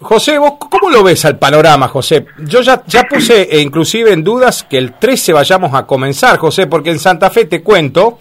José, 0.00 0.38
¿vos 0.38 0.54
cómo 0.58 0.90
lo 0.90 1.02
ves 1.02 1.24
al 1.24 1.38
panorama, 1.38 1.88
José? 1.88 2.26
Yo 2.38 2.60
ya, 2.60 2.82
puse 3.08 3.42
eh, 3.42 3.60
inclusive 3.60 4.12
en 4.12 4.22
dudas 4.22 4.62
que 4.62 4.78
el 4.78 4.94
13 4.94 5.32
vayamos 5.32 5.74
a 5.74 5.86
comenzar, 5.86 6.38
José, 6.38 6.66
porque 6.66 6.90
en 6.90 7.00
Santa 7.00 7.30
Fe 7.30 7.46
te 7.46 7.62
cuento, 7.62 8.18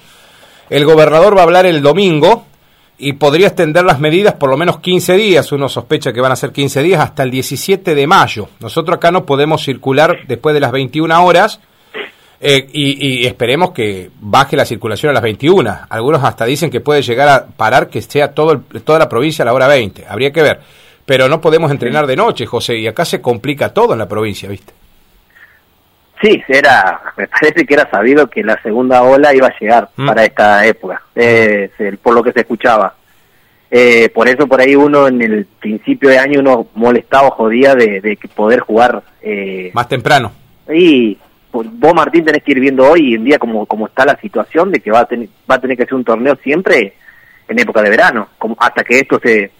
el 0.69 0.85
gobernador 0.85 1.35
va 1.35 1.41
a 1.41 1.43
hablar 1.43 1.65
el 1.67 1.81
domingo 1.81 2.45
y 2.97 3.13
podría 3.13 3.47
extender 3.47 3.85
las 3.85 3.99
medidas 3.99 4.33
por 4.33 4.49
lo 4.49 4.57
menos 4.57 4.79
15 4.79 5.13
días, 5.17 5.51
uno 5.51 5.69
sospecha 5.69 6.11
que 6.11 6.19
van 6.19 6.31
a 6.31 6.35
ser 6.35 6.51
15 6.51 6.81
días, 6.81 6.99
hasta 6.99 7.21
el 7.21 7.29
17 7.29 7.93
de 7.93 8.07
mayo. 8.07 8.49
Nosotros 8.59 8.97
acá 8.97 9.11
no 9.11 9.25
podemos 9.25 9.63
circular 9.63 10.19
después 10.27 10.55
de 10.55 10.61
las 10.61 10.71
21 10.71 11.23
horas 11.23 11.59
eh, 12.39 12.67
y, 12.71 13.25
esperemos 13.25 13.71
que 13.71 14.09
baje 14.19 14.55
la 14.55 14.65
circulación 14.65 15.11
a 15.11 15.13
las 15.13 15.23
21. 15.23 15.77
Algunos 15.89 16.23
hasta 16.23 16.45
dicen 16.45 16.71
que 16.71 16.81
puede 16.81 17.03
llegar 17.03 17.29
a 17.29 17.45
parar 17.45 17.87
que 17.87 18.01
sea 18.01 18.33
todo 18.33 18.61
toda 18.83 18.97
la 18.99 19.09
provincia 19.09 19.43
a 19.43 19.45
la 19.45 19.53
hora 19.53 19.67
20. 19.67 20.05
Habría 20.07 20.31
que 20.31 20.41
ver. 20.41 20.59
Pero 21.07 21.29
no 21.29 21.39
podemos 21.39 21.71
entrenar 21.71 22.05
de 22.05 22.17
noche, 22.17 22.45
José, 22.45 22.75
y 22.75 22.85
acá 22.85 23.05
se 23.05 23.21
complica 23.21 23.73
todo 23.73 23.93
en 23.93 23.99
la 23.99 24.09
provincia, 24.09 24.49
¿viste? 24.49 24.73
Sí, 26.21 26.43
era, 26.49 26.99
me 27.15 27.27
parece 27.27 27.65
que 27.65 27.73
era 27.75 27.89
sabido 27.89 28.29
que 28.29 28.43
la 28.43 28.61
segunda 28.61 29.01
ola 29.03 29.33
iba 29.33 29.47
a 29.47 29.57
llegar 29.57 29.89
mm. 29.95 30.05
para 30.05 30.25
esta 30.25 30.65
época, 30.65 31.01
eh, 31.15 31.69
por 32.03 32.13
lo 32.13 32.21
que 32.21 32.33
se 32.33 32.41
escuchaba. 32.41 32.93
Eh, 33.71 34.09
por 34.09 34.27
eso 34.27 34.47
por 34.47 34.59
ahí 34.59 34.75
uno 34.75 35.07
en 35.07 35.21
el 35.21 35.45
principio 35.45 36.09
de 36.09 36.19
año 36.19 36.41
uno 36.41 36.67
molestaba 36.75 37.29
o 37.29 37.31
jodía 37.31 37.73
de, 37.73 38.01
de 38.01 38.19
poder 38.35 38.59
jugar 38.59 39.01
eh, 39.21 39.71
más 39.73 39.87
temprano. 39.87 40.33
Y 40.69 41.17
pues, 41.49 41.69
vos 41.71 41.93
Martín 41.93 42.25
tenés 42.25 42.43
que 42.43 42.51
ir 42.51 42.59
viendo 42.59 42.85
hoy 42.85 43.13
en 43.13 43.23
día 43.23 43.39
como, 43.39 43.65
como 43.65 43.87
está 43.87 44.03
la 44.05 44.19
situación 44.19 44.73
de 44.73 44.81
que 44.81 44.91
va 44.91 44.99
a 44.99 45.05
tener, 45.05 45.29
va 45.49 45.55
a 45.55 45.61
tener 45.61 45.77
que 45.77 45.85
ser 45.85 45.93
un 45.93 46.03
torneo 46.03 46.35
siempre 46.43 46.95
en 47.47 47.59
época 47.59 47.81
de 47.81 47.89
verano, 47.89 48.27
como 48.37 48.57
hasta 48.59 48.83
que 48.83 48.99
esto 48.99 49.21
se 49.23 49.51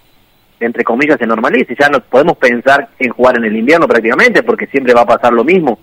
entre 0.59 0.83
comillas 0.83 1.17
se 1.19 1.27
normalice, 1.27 1.75
ya 1.79 1.89
no 1.89 1.99
podemos 1.99 2.37
pensar 2.37 2.89
en 2.99 3.11
jugar 3.11 3.37
en 3.37 3.45
el 3.45 3.55
invierno 3.55 3.87
prácticamente 3.87 4.43
porque 4.43 4.67
siempre 4.67 4.93
va 4.93 5.01
a 5.01 5.07
pasar 5.07 5.33
lo 5.33 5.43
mismo. 5.43 5.79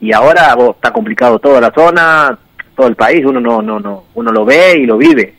Y 0.00 0.12
ahora 0.12 0.56
está 0.74 0.92
complicado 0.92 1.38
toda 1.38 1.60
la 1.60 1.72
zona, 1.72 2.38
todo 2.76 2.88
el 2.88 2.96
país, 2.96 3.24
uno 3.24 3.40
no 3.40 3.62
no 3.62 3.78
no 3.78 4.04
uno 4.14 4.32
lo 4.32 4.44
ve 4.44 4.78
y 4.78 4.86
lo 4.86 4.98
vive. 4.98 5.34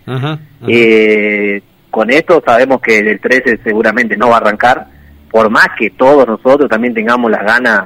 Eh, 0.67 1.61
con 1.91 2.09
esto 2.09 2.41
sabemos 2.45 2.81
que 2.81 2.99
el 2.99 3.19
13 3.19 3.59
seguramente 3.63 4.17
no 4.17 4.29
va 4.29 4.35
a 4.35 4.39
arrancar, 4.39 4.87
por 5.29 5.49
más 5.49 5.67
que 5.77 5.91
todos 5.91 6.27
nosotros 6.27 6.69
también 6.69 6.93
tengamos 6.93 7.29
las 7.31 7.43
ganas 7.43 7.85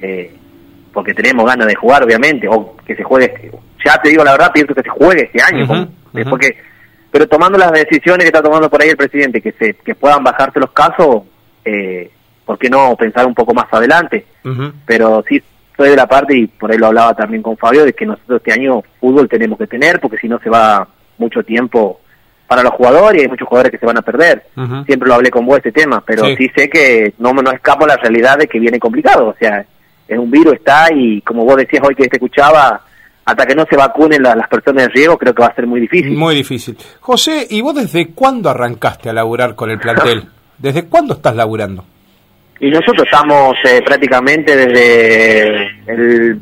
eh, 0.00 0.34
porque 0.92 1.14
tenemos 1.14 1.46
ganas 1.46 1.66
de 1.66 1.74
jugar, 1.74 2.02
obviamente, 2.02 2.48
o 2.48 2.76
que 2.84 2.96
se 2.96 3.04
juegue, 3.04 3.52
ya 3.84 4.00
te 4.02 4.08
digo 4.10 4.24
la 4.24 4.32
verdad, 4.32 4.50
pienso 4.52 4.74
que 4.74 4.82
se 4.82 4.88
juegue 4.88 5.30
este 5.32 5.40
año, 5.40 5.88
porque, 6.28 6.56
pero 7.10 7.26
tomando 7.26 7.58
las 7.58 7.72
decisiones 7.72 8.24
que 8.24 8.28
está 8.28 8.42
tomando 8.42 8.68
por 8.68 8.82
ahí 8.82 8.90
el 8.90 8.96
presidente, 8.96 9.40
que 9.40 9.52
se 9.52 9.74
que 9.74 9.94
puedan 9.94 10.22
bajarse 10.22 10.60
los 10.60 10.72
casos, 10.72 11.22
eh, 11.64 12.10
¿por 12.44 12.58
qué 12.58 12.68
no 12.68 12.96
pensar 12.96 13.26
un 13.26 13.34
poco 13.34 13.54
más 13.54 13.66
adelante? 13.70 14.26
Pero 14.86 15.24
sí, 15.28 15.42
soy 15.76 15.90
de 15.90 15.96
la 15.96 16.06
parte, 16.06 16.36
y 16.36 16.46
por 16.46 16.70
ahí 16.70 16.78
lo 16.78 16.86
hablaba 16.86 17.14
también 17.14 17.42
con 17.42 17.56
Fabio, 17.56 17.84
de 17.84 17.92
que 17.92 18.06
nosotros 18.06 18.38
este 18.38 18.52
año 18.52 18.82
fútbol 19.00 19.28
tenemos 19.28 19.58
que 19.58 19.66
tener, 19.66 20.00
porque 20.00 20.18
si 20.18 20.28
no 20.28 20.38
se 20.40 20.50
va 20.50 20.86
mucho 21.18 21.42
tiempo 21.42 22.00
para 22.48 22.62
los 22.62 22.72
jugadores 22.72 23.20
y 23.20 23.24
hay 23.24 23.28
muchos 23.28 23.46
jugadores 23.46 23.70
que 23.70 23.78
se 23.78 23.86
van 23.86 23.98
a 23.98 24.02
perder. 24.02 24.46
Siempre 24.86 25.06
lo 25.06 25.14
hablé 25.14 25.30
con 25.30 25.44
vos 25.44 25.58
este 25.58 25.70
tema, 25.70 26.02
pero 26.04 26.24
sí, 26.36 26.50
sé 26.56 26.68
que 26.68 27.12
no, 27.18 27.32
no 27.34 27.50
escapo 27.52 27.86
la 27.86 27.96
realidad 27.96 28.38
de 28.38 28.48
que 28.48 28.58
viene 28.58 28.80
complicado. 28.80 29.28
O 29.28 29.36
sea, 29.38 29.64
es 30.08 30.18
un 30.18 30.30
virus, 30.30 30.54
está 30.54 30.86
y 30.92 31.20
como 31.20 31.44
vos 31.44 31.56
decías 31.56 31.82
hoy 31.86 31.94
que 31.94 32.08
te 32.08 32.16
escuchaba, 32.16 32.80
hasta 33.28 33.44
que 33.44 33.54
no 33.54 33.66
se 33.68 33.76
vacunen 33.76 34.22
las 34.22 34.48
personas 34.48 34.86
de 34.86 34.88
riesgo, 34.88 35.18
creo 35.18 35.34
que 35.34 35.42
va 35.42 35.48
a 35.48 35.54
ser 35.54 35.66
muy 35.66 35.80
difícil. 35.80 36.16
Muy 36.16 36.34
difícil. 36.34 36.78
José, 37.00 37.46
¿y 37.50 37.60
vos 37.60 37.74
desde 37.74 38.14
cuándo 38.14 38.48
arrancaste 38.48 39.10
a 39.10 39.12
laburar 39.12 39.54
con 39.54 39.68
el 39.70 39.78
plantel? 39.78 40.24
¿Desde 40.58 40.86
cuándo 40.86 41.12
estás 41.12 41.36
laburando? 41.36 41.84
Y 42.58 42.70
nosotros 42.70 43.04
estamos 43.04 43.54
eh, 43.64 43.82
prácticamente 43.84 44.56
desde 44.56 45.66
el 45.86 46.40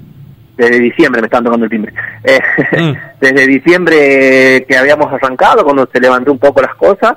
desde 0.57 0.79
diciembre 0.79 1.21
me 1.21 1.27
están 1.27 1.43
tocando 1.43 1.65
el 1.65 1.71
timbre. 1.71 1.93
Eh, 2.23 2.39
mm. 2.81 2.93
Desde 3.21 3.47
diciembre 3.49 4.65
que 4.67 4.77
habíamos 4.77 5.13
arrancado, 5.13 5.65
cuando 5.65 5.89
se 5.93 6.01
levantó 6.01 6.31
un 6.31 6.39
poco 6.39 6.63
las 6.63 6.77
cosas, 6.77 7.17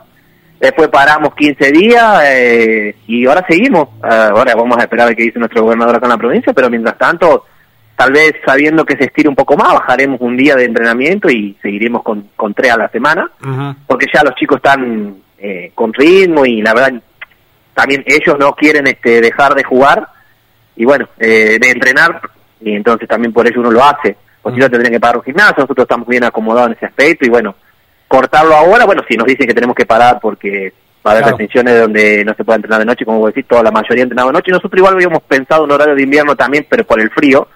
Después 0.60 0.90
paramos 0.90 1.34
15 1.36 1.72
días 1.72 2.22
eh, 2.26 2.94
y 3.08 3.26
ahora 3.26 3.46
seguimos. 3.48 3.88
Ah, 4.04 4.32
ahora 4.36 4.56
vamos 4.56 4.78
a 4.78 4.82
esperar 4.82 5.08
a 5.08 5.16
que 5.16 5.24
dice 5.24 5.40
nuestro 5.40 5.64
gobernador 5.64 5.96
acá 5.96 6.06
en 6.08 6.12
la 6.12 6.18
provincia, 6.18 6.52
pero 6.52 6.70
mientras 6.70 6.98
tanto, 6.98 7.46
tal 8.00 8.14
vez 8.14 8.36
sabiendo 8.46 8.86
que 8.86 8.96
se 8.96 9.04
estire 9.04 9.28
un 9.28 9.36
poco 9.36 9.58
más, 9.58 9.74
bajaremos 9.74 10.22
un 10.22 10.38
día 10.38 10.56
de 10.56 10.64
entrenamiento 10.64 11.30
y 11.30 11.58
seguiremos 11.62 12.02
con, 12.02 12.30
con 12.34 12.54
tres 12.54 12.72
a 12.72 12.78
la 12.78 12.88
semana, 12.88 13.30
porque 13.86 14.06
ya 14.14 14.24
los 14.24 14.36
chicos 14.36 14.56
están 14.56 15.18
eh, 15.38 15.74
con 15.76 15.92
ritmo 15.94 16.46
y 16.46 16.62
la 16.62 16.74
verdad 16.74 16.94
también 17.74 18.06
ellos 18.08 18.40
no 18.40 18.54
quieren 18.54 18.88
este 18.88 19.20
dejar 19.20 19.54
de 19.54 19.66
jugar 19.66 20.08
y 20.78 20.86
bueno, 20.86 21.10
eh, 21.20 21.58
de 21.60 21.72
entrenar, 21.72 22.22
y 22.62 22.74
entonces 22.74 23.06
también 23.06 23.34
por 23.34 23.46
eso 23.46 23.60
uno 23.60 23.70
lo 23.70 23.84
hace. 23.84 24.16
O 24.44 24.50
si 24.50 24.56
no 24.56 24.70
tendrían 24.70 24.94
que 24.94 25.00
pagar 25.02 25.18
un 25.18 25.24
gimnasio, 25.24 25.56
nosotros 25.58 25.84
estamos 25.84 26.08
bien 26.08 26.24
acomodados 26.24 26.70
en 26.70 26.78
ese 26.78 26.86
aspecto 26.86 27.26
y 27.26 27.30
bueno, 27.30 27.54
cortarlo 28.08 28.56
ahora, 28.56 28.86
bueno, 28.86 29.04
si 29.10 29.18
nos 29.18 29.28
dicen 29.28 29.46
que 29.46 29.54
tenemos 29.54 29.76
que 29.76 29.86
parar 29.86 30.20
porque 30.22 30.72
va 31.06 31.12
a 31.12 31.14
haber 31.14 31.26
restricciones 31.28 31.80
donde 31.80 32.26
no 32.26 32.34
se 32.34 32.44
puede 32.44 32.58
entrenar 32.58 32.80
de 32.80 32.86
noche, 32.86 33.06
como 33.06 33.20
vos 33.20 33.34
decís, 33.34 33.48
toda 33.48 33.64
la 33.64 33.72
mayoría 33.72 34.04
entrenado 34.04 34.30
de 34.30 34.34
noche. 34.34 34.52
Nosotros 34.52 34.78
igual 34.78 34.96
habíamos 34.96 35.22
pensado 35.24 35.64
un 35.64 35.72
horario 35.72 35.96
de 35.96 36.04
invierno 36.04 36.36
también, 36.36 36.66
pero 36.70 36.84
por 36.84 37.00
el 37.00 37.10
frío 37.10 37.48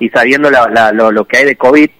y 0.00 0.08
sabiendo 0.08 0.50
lo, 0.50 1.24
que 1.26 1.36
hay 1.36 1.44
de 1.44 1.56
COVID, 1.56 1.90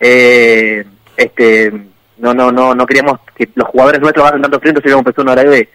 eh, 0.00 0.84
este, 1.16 1.72
no, 2.18 2.34
no, 2.34 2.50
no, 2.50 2.74
no 2.74 2.86
queríamos 2.86 3.20
que 3.36 3.48
los 3.54 3.68
jugadores 3.68 4.00
nuestros 4.00 4.26
hagan 4.26 4.42
tanto 4.42 4.58
frío, 4.58 4.70
entonces 4.70 4.90
habíamos 4.90 5.04
pensado 5.04 5.22
un 5.22 5.28
horario 5.28 5.50
de, 5.52 5.68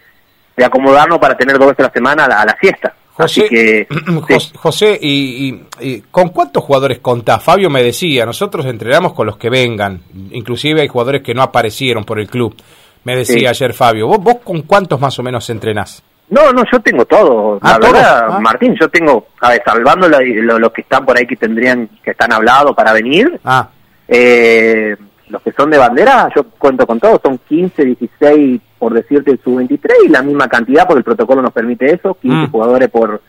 acomodarnos 0.64 1.18
para 1.18 1.36
tener 1.36 1.56
dos 1.56 1.68
veces 1.68 1.80
a 1.80 1.88
la 1.88 1.92
semana 1.92 2.24
a 2.24 2.44
la, 2.44 2.56
siesta. 2.60 2.94
José, 3.16 4.52
José 4.56 4.98
y, 5.00 5.64
¿con 6.10 6.28
cuántos 6.28 6.62
jugadores 6.62 6.98
contás? 6.98 7.42
Fabio 7.42 7.70
me 7.70 7.82
decía, 7.82 8.26
nosotros 8.26 8.66
entrenamos 8.66 9.12
con 9.12 9.26
los 9.26 9.36
que 9.38 9.50
vengan, 9.50 10.02
inclusive 10.30 10.82
hay 10.82 10.88
jugadores 10.88 11.22
que 11.22 11.34
no 11.34 11.42
aparecieron 11.42 12.04
por 12.04 12.20
el 12.20 12.28
club. 12.28 12.54
Me 13.04 13.16
decía 13.16 13.50
ayer 13.50 13.72
Fabio, 13.72 14.06
¿Vos, 14.06 14.18
¿vos 14.18 14.36
con 14.44 14.62
cuántos 14.62 15.00
más 15.00 15.18
o 15.18 15.22
menos 15.22 15.48
entrenás? 15.50 16.02
No, 16.30 16.52
no, 16.52 16.62
yo 16.70 16.80
tengo 16.80 17.06
todo. 17.06 17.58
La 17.62 17.74
ah, 17.74 17.78
verdad, 17.78 18.28
ah. 18.32 18.40
Martín, 18.40 18.76
yo 18.78 18.88
tengo, 18.88 19.28
a 19.40 19.50
ver, 19.50 19.62
salvando 19.64 20.08
los 20.08 20.72
que 20.72 20.82
están 20.82 21.06
por 21.06 21.16
ahí 21.16 21.26
que 21.26 21.36
tendrían, 21.36 21.88
que 22.02 22.10
están 22.10 22.32
hablados 22.32 22.76
para 22.76 22.92
venir, 22.92 23.40
ah. 23.44 23.68
eh, 24.06 24.94
los 25.28 25.42
que 25.42 25.52
son 25.52 25.70
de 25.70 25.78
bandera, 25.78 26.30
yo 26.34 26.44
cuento 26.58 26.86
con 26.86 27.00
todos, 27.00 27.20
son 27.22 27.38
15, 27.38 27.84
16 27.84 28.60
por 28.78 28.94
decirte 28.94 29.32
el 29.32 29.40
sub-23 29.42 30.06
y 30.06 30.08
la 30.08 30.22
misma 30.22 30.48
cantidad 30.48 30.86
porque 30.86 30.98
el 30.98 31.04
protocolo 31.04 31.42
nos 31.42 31.52
permite 31.52 31.92
eso, 31.92 32.14
15 32.14 32.36
mm. 32.36 32.50
jugadores 32.50 32.88
por 32.90 33.20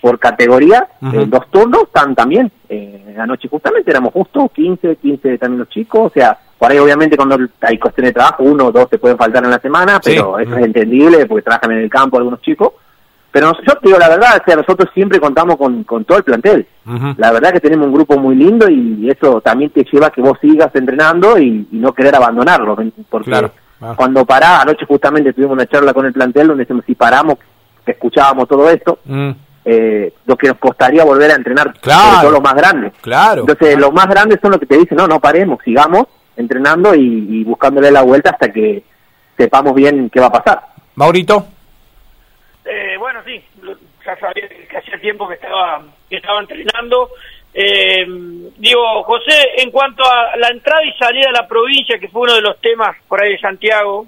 por 0.00 0.18
categoría, 0.18 0.88
eh, 1.12 1.24
dos 1.26 1.50
turnos, 1.50 1.82
están 1.84 2.14
también. 2.14 2.50
Eh, 2.68 3.16
anoche 3.18 3.48
justamente 3.48 3.90
éramos 3.90 4.12
justo 4.12 4.48
15, 4.48 4.96
15 4.96 5.38
también 5.38 5.60
los 5.60 5.68
chicos, 5.68 6.06
o 6.06 6.10
sea, 6.10 6.38
por 6.58 6.70
ahí 6.70 6.78
obviamente 6.78 7.16
cuando 7.16 7.38
hay 7.60 7.78
cuestión 7.78 8.06
de 8.06 8.12
trabajo, 8.12 8.42
uno 8.44 8.66
o 8.66 8.72
dos 8.72 8.88
se 8.90 8.98
pueden 8.98 9.18
faltar 9.18 9.44
en 9.44 9.50
la 9.50 9.58
semana, 9.58 10.00
pero 10.02 10.38
eso 10.38 10.56
es 10.56 10.64
entendible 10.64 11.26
porque 11.26 11.42
trabajan 11.42 11.72
en 11.72 11.78
el 11.78 11.90
campo 11.90 12.16
algunos 12.16 12.40
chicos. 12.40 12.72
Pero 13.32 13.52
yo 13.66 13.74
te 13.76 13.86
digo 13.86 13.98
la 13.98 14.08
verdad, 14.08 14.40
o 14.40 14.44
sea, 14.44 14.56
nosotros 14.56 14.90
siempre 14.92 15.20
contamos 15.20 15.56
con, 15.56 15.84
con 15.84 16.04
todo 16.04 16.18
el 16.18 16.24
plantel. 16.24 16.66
La 17.16 17.30
verdad 17.30 17.52
que 17.52 17.60
tenemos 17.60 17.86
un 17.86 17.94
grupo 17.94 18.18
muy 18.18 18.34
lindo 18.34 18.68
y 18.68 19.08
eso 19.08 19.40
también 19.40 19.70
te 19.70 19.84
lleva 19.84 20.08
a 20.08 20.10
que 20.10 20.20
vos 20.20 20.36
sigas 20.40 20.74
entrenando 20.74 21.38
y, 21.38 21.68
no 21.70 21.92
querer 21.92 22.16
abandonarlo. 22.16 22.76
Porque 23.08 23.50
cuando 23.94 24.24
pará, 24.24 24.62
anoche 24.62 24.84
justamente 24.84 25.32
tuvimos 25.32 25.52
una 25.52 25.66
charla 25.66 25.94
con 25.94 26.06
el 26.06 26.12
plantel 26.12 26.48
donde 26.48 26.64
decimos, 26.64 26.84
si 26.84 26.96
paramos, 26.96 27.36
que 27.84 27.92
escuchábamos 27.92 28.48
todo 28.48 28.68
esto, 28.68 28.98
mm. 29.04 29.30
Eh, 29.64 30.12
lo 30.26 30.36
que 30.36 30.48
nos 30.48 30.58
costaría 30.58 31.04
volver 31.04 31.30
a 31.30 31.34
entrenar, 31.34 31.74
claro. 31.80 32.20
todos 32.20 32.32
los 32.32 32.42
más 32.42 32.54
grandes. 32.54 32.92
Claro. 33.00 33.42
Entonces, 33.42 33.78
los 33.78 33.92
más 33.92 34.06
grandes 34.08 34.38
son 34.40 34.52
los 34.52 34.60
que 34.60 34.66
te 34.66 34.78
dicen, 34.78 34.96
no, 34.96 35.06
no 35.06 35.20
paremos, 35.20 35.62
sigamos 35.62 36.06
entrenando 36.36 36.94
y, 36.94 37.44
buscándole 37.44 37.90
la 37.90 38.02
vuelta 38.02 38.30
hasta 38.30 38.52
que 38.52 38.82
sepamos 39.36 39.74
bien 39.74 40.08
qué 40.10 40.20
va 40.20 40.26
a 40.26 40.32
pasar. 40.32 40.62
Maurito. 40.94 41.46
Eh, 42.64 42.96
bueno, 42.98 43.20
sí, 43.24 43.42
ya 44.04 44.16
sabía 44.18 44.48
que 44.48 44.76
hacía 44.76 44.98
tiempo 45.00 45.28
que 45.28 45.34
estaba, 45.34 45.82
que 46.08 46.16
estaba 46.16 46.40
entrenando. 46.40 47.10
Eh, 47.52 48.06
digo, 48.56 49.02
José, 49.04 49.50
en 49.58 49.70
cuanto 49.70 50.04
a 50.04 50.36
la 50.36 50.48
entrada 50.48 50.84
y 50.84 50.92
salida 50.98 51.26
de 51.26 51.32
la 51.32 51.48
provincia, 51.48 51.98
que 51.98 52.08
fue 52.08 52.22
uno 52.22 52.34
de 52.34 52.42
los 52.42 52.60
temas 52.60 52.96
por 53.08 53.22
ahí 53.22 53.32
de 53.32 53.40
Santiago, 53.40 54.06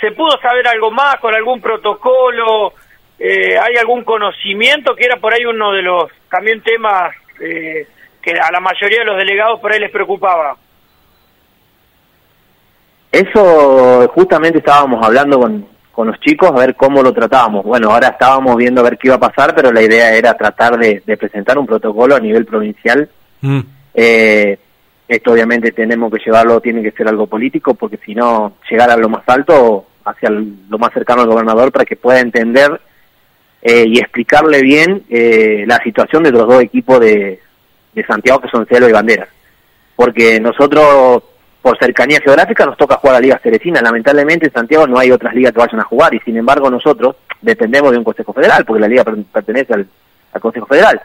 ¿se 0.00 0.10
pudo 0.12 0.38
saber 0.40 0.66
algo 0.66 0.90
más 0.90 1.16
con 1.20 1.34
algún 1.34 1.60
protocolo? 1.60 2.74
Eh, 3.18 3.58
¿Hay 3.58 3.76
algún 3.76 4.04
conocimiento 4.04 4.94
que 4.94 5.06
era 5.06 5.16
por 5.16 5.32
ahí 5.32 5.44
uno 5.44 5.72
de 5.72 5.82
los 5.82 6.10
también 6.30 6.62
temas 6.62 7.14
eh, 7.40 7.86
que 8.20 8.32
a 8.32 8.50
la 8.50 8.60
mayoría 8.60 9.00
de 9.00 9.06
los 9.06 9.16
delegados 9.16 9.60
por 9.60 9.72
ahí 9.72 9.80
les 9.80 9.90
preocupaba? 9.90 10.56
Eso 13.10 14.08
justamente 14.08 14.58
estábamos 14.58 15.04
hablando 15.04 15.40
con, 15.40 15.66
con 15.96 16.08
los 16.08 16.20
chicos 16.20 16.50
a 16.50 16.58
ver 16.58 16.76
cómo 16.76 17.02
lo 17.02 17.14
tratábamos. 17.14 17.64
Bueno, 17.64 17.90
ahora 17.90 18.08
estábamos 18.08 18.54
viendo 18.56 18.82
a 18.82 18.84
ver 18.84 18.98
qué 18.98 19.08
iba 19.08 19.16
a 19.16 19.20
pasar, 19.20 19.54
pero 19.54 19.72
la 19.72 19.80
idea 19.80 20.12
era 20.14 20.34
tratar 20.34 20.76
de, 20.76 21.00
presentar 21.16 21.56
un 21.56 21.66
protocolo 21.66 22.14
a 22.14 22.20
nivel 22.20 22.44
provincial. 22.44 23.08
Mm. 23.40 23.60
Eh, 23.94 24.58
esto 25.08 25.32
obviamente 25.32 25.72
tenemos 25.72 26.12
que 26.12 26.22
llevarlo, 26.22 26.60
tiene 26.60 26.82
que 26.82 26.90
ser 26.90 27.08
algo 27.08 27.26
político, 27.26 27.72
porque 27.72 27.98
si 28.04 28.14
no, 28.14 28.56
llegar 28.70 28.90
a 28.90 28.96
lo 28.98 29.08
más 29.08 29.22
alto, 29.26 29.86
hacia 30.04 30.28
lo 30.28 30.78
más 30.78 30.92
cercano 30.92 31.22
al 31.22 31.28
gobernador, 31.28 31.72
para 31.72 31.86
que 31.86 31.96
pueda 31.96 32.20
entender 32.20 32.78
eh, 33.68 33.84
y 33.84 33.98
explicarle 33.98 34.62
bien 34.62 35.02
eh, 35.10 35.64
la 35.66 35.82
situación 35.82 36.22
de 36.22 36.30
los 36.30 36.46
dos 36.46 36.62
equipos 36.62 37.00
de, 37.00 37.40
de 37.92 38.06
Santiago, 38.06 38.40
que 38.40 38.48
son 38.48 38.64
Celo 38.64 38.88
y 38.88 38.92
Bandera. 38.92 39.26
Porque 39.96 40.38
nosotros, 40.38 41.24
por 41.62 41.76
cercanía 41.76 42.20
geográfica, 42.22 42.64
nos 42.64 42.76
toca 42.76 42.98
jugar 42.98 43.16
a 43.16 43.18
la 43.18 43.24
Liga 43.24 43.40
Cerecina. 43.42 43.82
Lamentablemente 43.82 44.46
en 44.46 44.52
Santiago 44.52 44.86
no 44.86 45.00
hay 45.00 45.10
otras 45.10 45.34
ligas 45.34 45.52
que 45.52 45.58
vayan 45.58 45.80
a 45.80 45.84
jugar 45.84 46.14
y 46.14 46.20
sin 46.20 46.36
embargo 46.36 46.70
nosotros 46.70 47.16
dependemos 47.42 47.90
de 47.90 47.98
un 47.98 48.04
Consejo 48.04 48.32
Federal, 48.32 48.64
porque 48.64 48.82
la 48.82 48.86
liga 48.86 49.04
pertenece 49.32 49.74
al, 49.74 49.88
Consejo 50.40 50.66
Federal. 50.66 51.00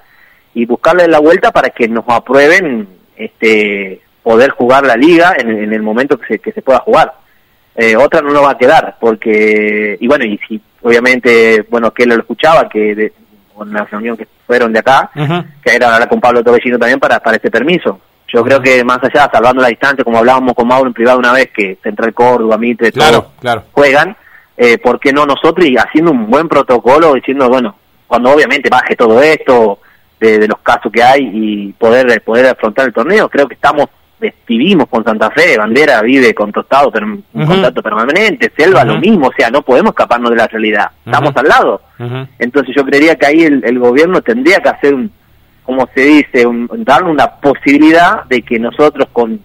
Y 0.53 0.67
buscarle 0.67 1.07
la 1.07 1.17
vuelta 1.17 1.51
para 1.51 1.71
que 1.71 1.87
nos 1.87 2.03
aprueben 2.09 2.87
este 3.15 4.01
poder 4.21 4.51
jugar 4.51 4.85
la 4.85 4.95
liga 4.95 5.33
en, 5.35 5.73
el 5.73 5.81
momento 5.81 6.19
que 6.19 6.27
se, 6.27 6.39
que 6.39 6.51
se 6.51 6.61
pueda 6.61 6.77
jugar. 6.81 7.11
Eh, 7.73 7.95
otra 7.95 8.21
no 8.21 8.29
nos 8.29 8.43
va 8.43 8.51
a 8.51 8.57
quedar, 8.59 8.97
porque, 8.99 9.97
y 9.99 10.07
bueno, 10.07 10.25
y 10.25 10.37
si 10.47 10.61
obviamente, 10.81 11.65
bueno, 11.69 11.91
que 11.91 12.05
lo 12.05 12.15
escuchaba, 12.15 12.67
que 12.69 12.95
de, 12.95 13.13
con 13.53 13.71
la 13.71 13.85
reunión 13.85 14.17
que 14.17 14.27
fueron 14.45 14.73
de 14.73 14.79
acá, 14.79 15.11
que 15.63 15.75
era 15.75 15.93
hablar 15.93 16.09
con 16.09 16.19
Pablo 16.19 16.43
Tobellino 16.43 16.77
también 16.77 16.99
para, 16.99 17.19
para 17.19 17.37
este 17.37 17.51
permiso. 17.51 17.99
Yo 18.27 18.43
creo 18.43 18.61
que 18.61 18.83
más 18.83 18.99
allá, 19.03 19.29
salvando 19.31 19.61
la 19.61 19.67
distancia, 19.67 20.03
como 20.03 20.17
hablábamos 20.17 20.53
con 20.53 20.67
Mauro 20.67 20.87
en 20.87 20.93
privado 20.93 21.19
una 21.19 21.33
vez, 21.33 21.49
que 21.53 21.77
Central 21.83 22.13
Córdoba, 22.13 22.57
Mitre, 22.57 22.91
claro, 22.91 23.31
claro. 23.39 23.65
juegan, 23.71 24.15
eh, 24.55 24.77
¿por 24.77 24.99
qué 24.99 25.11
no 25.11 25.25
nosotros 25.25 25.65
y 25.67 25.75
haciendo 25.77 26.11
un 26.11 26.29
buen 26.29 26.47
protocolo, 26.47 27.13
diciendo, 27.13 27.49
bueno, 27.49 27.75
cuando 28.07 28.31
obviamente 28.31 28.69
baje 28.69 28.95
todo 28.95 29.21
esto, 29.21 29.79
de, 30.19 30.37
de 30.39 30.47
los 30.47 30.59
casos 30.59 30.91
que 30.91 31.03
hay 31.03 31.29
y 31.33 31.73
poder, 31.73 32.21
poder 32.21 32.45
afrontar 32.47 32.85
el 32.85 32.93
torneo, 32.93 33.27
creo 33.27 33.47
que 33.47 33.55
estamos 33.55 33.87
vivimos 34.47 34.87
con 34.87 35.03
Santa 35.03 35.31
Fe, 35.31 35.57
Bandera 35.57 36.01
vive 36.01 36.33
con 36.33 36.51
Tostado 36.51 36.91
pero 36.91 37.05
en 37.05 37.45
contacto 37.45 37.81
permanente, 37.81 38.51
Selva 38.55 38.83
lo 38.83 38.97
mismo, 38.97 39.27
o 39.27 39.33
sea, 39.35 39.49
no 39.49 39.61
podemos 39.61 39.91
escaparnos 39.91 40.29
de 40.31 40.37
la 40.37 40.47
realidad, 40.47 40.91
estamos 41.05 41.35
al 41.35 41.47
lado. 41.47 41.81
Entonces 42.39 42.75
yo 42.75 42.85
creería 42.85 43.15
que 43.15 43.25
ahí 43.25 43.43
el, 43.43 43.79
gobierno 43.79 44.21
tendría 44.21 44.59
que 44.59 44.69
hacer 44.69 44.93
un, 44.93 45.11
como 45.63 45.87
se 45.93 46.01
dice, 46.01 46.45
un, 46.45 46.69
darle 46.83 47.09
una 47.09 47.27
posibilidad 47.27 48.25
de 48.25 48.41
que 48.41 48.59
nosotros 48.59 49.07
con, 49.11 49.39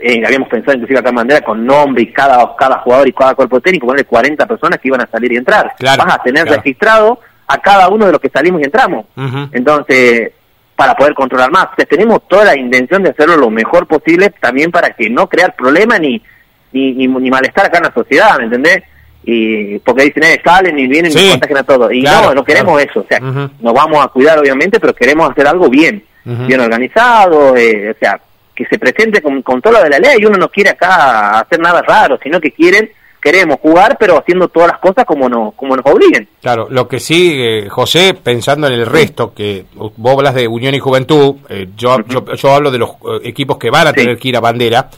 eh, 0.00 0.22
habíamos 0.24 0.48
pensado 0.48 0.74
inclusive 0.74 0.98
acá 0.98 1.10
en 1.10 1.14
Bandera, 1.16 1.40
con 1.40 1.64
nombre 1.64 2.02
y 2.02 2.12
cada, 2.12 2.54
cada 2.56 2.78
jugador 2.78 3.08
y 3.08 3.12
cada 3.12 3.34
cuerpo 3.34 3.60
técnico, 3.60 3.86
ponerle 3.86 4.06
40 4.06 4.46
personas 4.46 4.78
que 4.78 4.88
iban 4.88 5.00
a 5.00 5.06
salir 5.06 5.32
y 5.32 5.36
entrar. 5.36 5.74
Vas 5.80 6.14
a 6.14 6.22
tener 6.22 6.46
registrado 6.46 7.20
a 7.46 7.58
cada 7.58 7.88
uno 7.88 8.06
de 8.06 8.12
los 8.12 8.20
que 8.20 8.28
salimos 8.28 8.60
y 8.60 8.64
entramos. 8.64 9.06
Entonces, 9.52 10.32
para 10.78 10.94
poder 10.94 11.12
controlar 11.12 11.50
más. 11.50 11.66
tenemos 11.88 12.28
toda 12.28 12.44
la 12.44 12.56
intención 12.56 13.02
de 13.02 13.10
hacerlo 13.10 13.36
lo 13.36 13.50
mejor 13.50 13.88
posible 13.88 14.32
también 14.40 14.70
para 14.70 14.90
que 14.90 15.10
no 15.10 15.28
crear 15.28 15.56
problemas 15.56 15.98
ni, 15.98 16.22
ni, 16.70 16.92
ni, 17.08 17.30
malestar 17.30 17.66
acá 17.66 17.78
en 17.78 17.82
la 17.82 17.92
sociedad, 17.92 18.38
¿me 18.38 18.44
entendés? 18.44 18.84
Y 19.24 19.80
porque 19.80 20.04
dicen, 20.04 20.22
eh, 20.22 20.40
salen 20.44 20.78
y 20.78 20.86
vienen 20.86 21.10
y 21.10 21.30
contagian 21.30 21.58
a 21.58 21.62
todos. 21.64 21.92
Y 21.92 22.02
no, 22.02 22.32
no 22.32 22.44
queremos 22.44 22.80
eso. 22.80 23.00
O 23.00 23.06
sea, 23.08 23.18
nos 23.18 23.74
vamos 23.74 24.04
a 24.04 24.06
cuidar 24.06 24.38
obviamente, 24.38 24.78
pero 24.78 24.94
queremos 24.94 25.28
hacer 25.28 25.48
algo 25.48 25.68
bien, 25.68 26.04
bien 26.22 26.60
organizado, 26.60 27.56
eh, 27.56 27.90
o 27.90 27.98
sea, 27.98 28.20
que 28.54 28.64
se 28.66 28.78
presente 28.78 29.20
con, 29.20 29.42
con 29.42 29.60
todo 29.60 29.72
lo 29.72 29.82
de 29.82 29.90
la 29.90 29.98
ley. 29.98 30.18
Y 30.20 30.26
uno 30.26 30.38
no 30.38 30.48
quiere 30.48 30.70
acá 30.70 31.40
hacer 31.40 31.58
nada 31.58 31.82
raro, 31.82 32.20
sino 32.22 32.40
que 32.40 32.52
quieren 32.52 32.88
queremos 33.20 33.58
jugar, 33.60 33.96
pero 33.98 34.18
haciendo 34.18 34.48
todas 34.48 34.68
las 34.68 34.78
cosas 34.78 35.04
como, 35.04 35.28
no, 35.28 35.52
como 35.56 35.76
nos 35.76 35.84
obliguen. 35.86 36.28
Claro, 36.40 36.68
lo 36.70 36.86
que 36.88 37.00
sí, 37.00 37.32
eh, 37.36 37.68
José, 37.68 38.14
pensando 38.14 38.66
en 38.66 38.74
el 38.74 38.86
resto, 38.86 39.34
que 39.34 39.64
vos 39.74 40.12
hablas 40.12 40.34
de 40.34 40.46
Unión 40.48 40.74
y 40.74 40.78
Juventud, 40.78 41.36
eh, 41.48 41.68
yo, 41.76 41.98
yo, 42.06 42.54
hablo 42.54 42.70
de 42.70 42.78
los 42.78 42.90
eh, 42.90 43.20
equipos 43.24 43.58
que 43.58 43.70
van 43.70 43.88
a 43.88 43.92
tener 43.92 44.18
que 44.18 44.28
ir 44.28 44.36
a 44.36 44.40
bandera, 44.40 44.88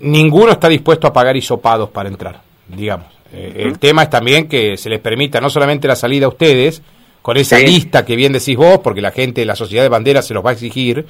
ninguno 0.00 0.52
está 0.52 0.68
dispuesto 0.68 1.06
a 1.06 1.12
pagar 1.12 1.36
hisopados 1.36 1.88
para 1.90 2.08
entrar, 2.08 2.40
digamos. 2.68 3.06
El 3.32 3.78
tema 3.78 4.04
es 4.04 4.10
también 4.10 4.48
que 4.48 4.78
se 4.78 4.88
les 4.88 5.00
permita 5.00 5.38
no 5.40 5.50
solamente 5.50 5.86
la 5.86 5.96
salida 5.96 6.26
a 6.26 6.30
ustedes, 6.30 6.82
con 7.20 7.36
esa 7.36 7.58
lista 7.58 8.04
que 8.04 8.16
bien 8.16 8.32
decís 8.32 8.56
vos, 8.56 8.78
porque 8.78 9.02
la 9.02 9.10
gente 9.10 9.42
de 9.42 9.46
la 9.46 9.54
sociedad 9.54 9.82
de 9.82 9.90
bandera 9.90 10.22
se 10.22 10.32
los 10.32 10.44
va 10.44 10.50
a 10.50 10.52
exigir, 10.54 11.04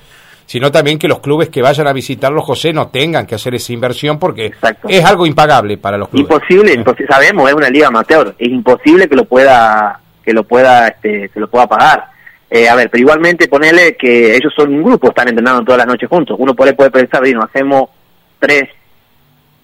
sino 0.49 0.73
también 0.73 0.99
que 0.99 1.09
los 1.09 1.21
clubes 1.21 1.51
que 1.51 1.61
vayan 1.61 1.87
a 1.89 1.93
visitarlos, 1.93 2.43
José, 2.43 2.73
no 2.73 2.89
tengan 2.89 3.27
que 3.27 3.35
hacer 3.35 3.55
esa 3.55 3.71
inversión 3.71 4.19
porque 4.19 4.53
es 4.89 5.05
algo 5.05 5.27
impagable 5.27 5.77
para 5.77 5.99
los 5.99 6.09
clubes. 6.09 6.23
Imposible, 6.23 6.85
sabemos, 7.07 7.51
es 7.51 7.55
una 7.55 7.69
liga 7.69 7.89
amateur, 7.89 8.35
es 8.39 8.49
imposible 8.49 9.07
que 9.11 9.15
lo 9.15 9.27
pueda 9.27 10.01
que 10.25 10.33
lo 10.33 10.45
pueda 10.45 10.89
este, 10.89 11.29
que 11.29 11.39
lo 11.39 11.51
pueda 11.51 11.67
pagar. 11.67 12.07
Eh, 12.49 12.67
a 12.67 12.75
ver, 12.77 12.89
pero 12.89 13.03
igualmente 13.03 13.47
ponerle 13.47 13.95
que 13.95 14.37
ellos 14.37 14.51
son 14.57 14.73
un 14.73 14.83
grupo, 14.83 15.09
están 15.09 15.29
entrenando 15.29 15.65
todas 15.65 15.81
las 15.81 15.87
noches 15.87 16.09
juntos. 16.09 16.35
Uno 16.39 16.55
puede, 16.55 16.73
puede 16.73 16.91
pensar, 16.91 17.21
bueno, 17.21 17.43
hacemos 17.43 17.91
tres 18.39 18.71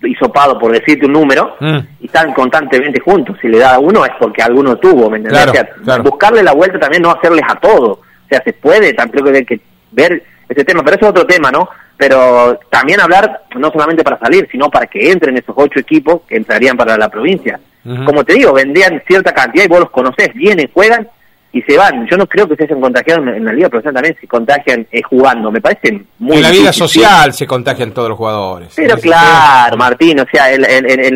hisopados, 0.03 0.59
por 0.59 0.71
decirte 0.71 1.07
un 1.07 1.15
número, 1.15 1.57
mm. 1.61 1.79
y 2.01 2.07
están 2.07 2.35
constantemente 2.35 3.01
juntos. 3.01 3.39
Si 3.41 3.49
le 3.49 3.59
da 3.59 3.77
a 3.77 3.79
uno 3.79 4.05
es 4.05 4.13
porque 4.21 4.43
alguno 4.43 4.77
tuvo, 4.77 5.09
¿me 5.09 5.17
entiendes? 5.17 5.67
Buscarle 6.03 6.43
la 6.43 6.53
vuelta 6.53 6.79
también, 6.79 7.03
no 7.03 7.11
hacerles 7.11 7.45
a 7.49 7.55
todo. 7.55 7.93
O 7.93 8.29
sea, 8.29 8.43
se 8.45 8.53
puede, 8.53 8.93
tampoco 8.93 9.31
hay 9.31 9.47
que 9.47 9.59
ver 9.91 10.23
ese 10.49 10.65
tema, 10.65 10.83
pero 10.83 10.97
eso 10.97 11.07
es 11.07 11.11
otro 11.11 11.27
tema, 11.27 11.51
¿no? 11.51 11.69
Pero 11.97 12.59
también 12.71 13.01
hablar, 13.01 13.43
no 13.57 13.71
solamente 13.71 14.03
para 14.03 14.19
salir, 14.19 14.49
sino 14.51 14.69
para 14.69 14.87
que 14.87 15.11
entren 15.11 15.37
esos 15.37 15.55
ocho 15.57 15.79
equipos 15.79 16.23
que 16.29 16.37
entrarían 16.37 16.77
para 16.77 16.97
la 16.97 17.09
provincia. 17.09 17.61
Como 18.07 18.25
te 18.25 18.33
digo, 18.33 18.55
vendían 18.55 19.03
cierta 19.07 19.33
cantidad 19.33 19.67
y 19.67 19.69
vos 19.69 19.81
los 19.81 19.91
conocés, 19.91 20.33
vienen, 20.33 20.71
juegan 20.73 21.07
y 21.53 21.61
se 21.63 21.77
van. 21.77 22.07
Yo 22.11 22.17
no 22.17 22.27
creo 22.27 22.49
que 22.49 22.57
se 22.57 22.65
hayan 22.65 22.81
contagiado 22.81 23.23
en, 23.29 23.45
la 23.45 23.53
Liga 23.53 23.69
Profesional 23.69 24.03
también, 24.03 24.17
se 24.19 24.27
contagian 24.27 24.87
eh, 24.91 25.03
jugando. 25.03 25.53
Me 25.53 25.61
parece 25.61 26.03
muy. 26.19 26.39
En 26.39 26.43
la 26.43 26.51
vida 26.51 26.73
social 26.73 27.33
se 27.35 27.47
contagian 27.47 27.93
todos 27.93 28.09
los 28.09 28.19
jugadores. 28.19 28.73
Pero 28.75 28.97
claro, 28.97 29.77
Martín, 29.77 30.19
o 30.19 30.27
sea, 30.33 30.51
en, 30.53 30.65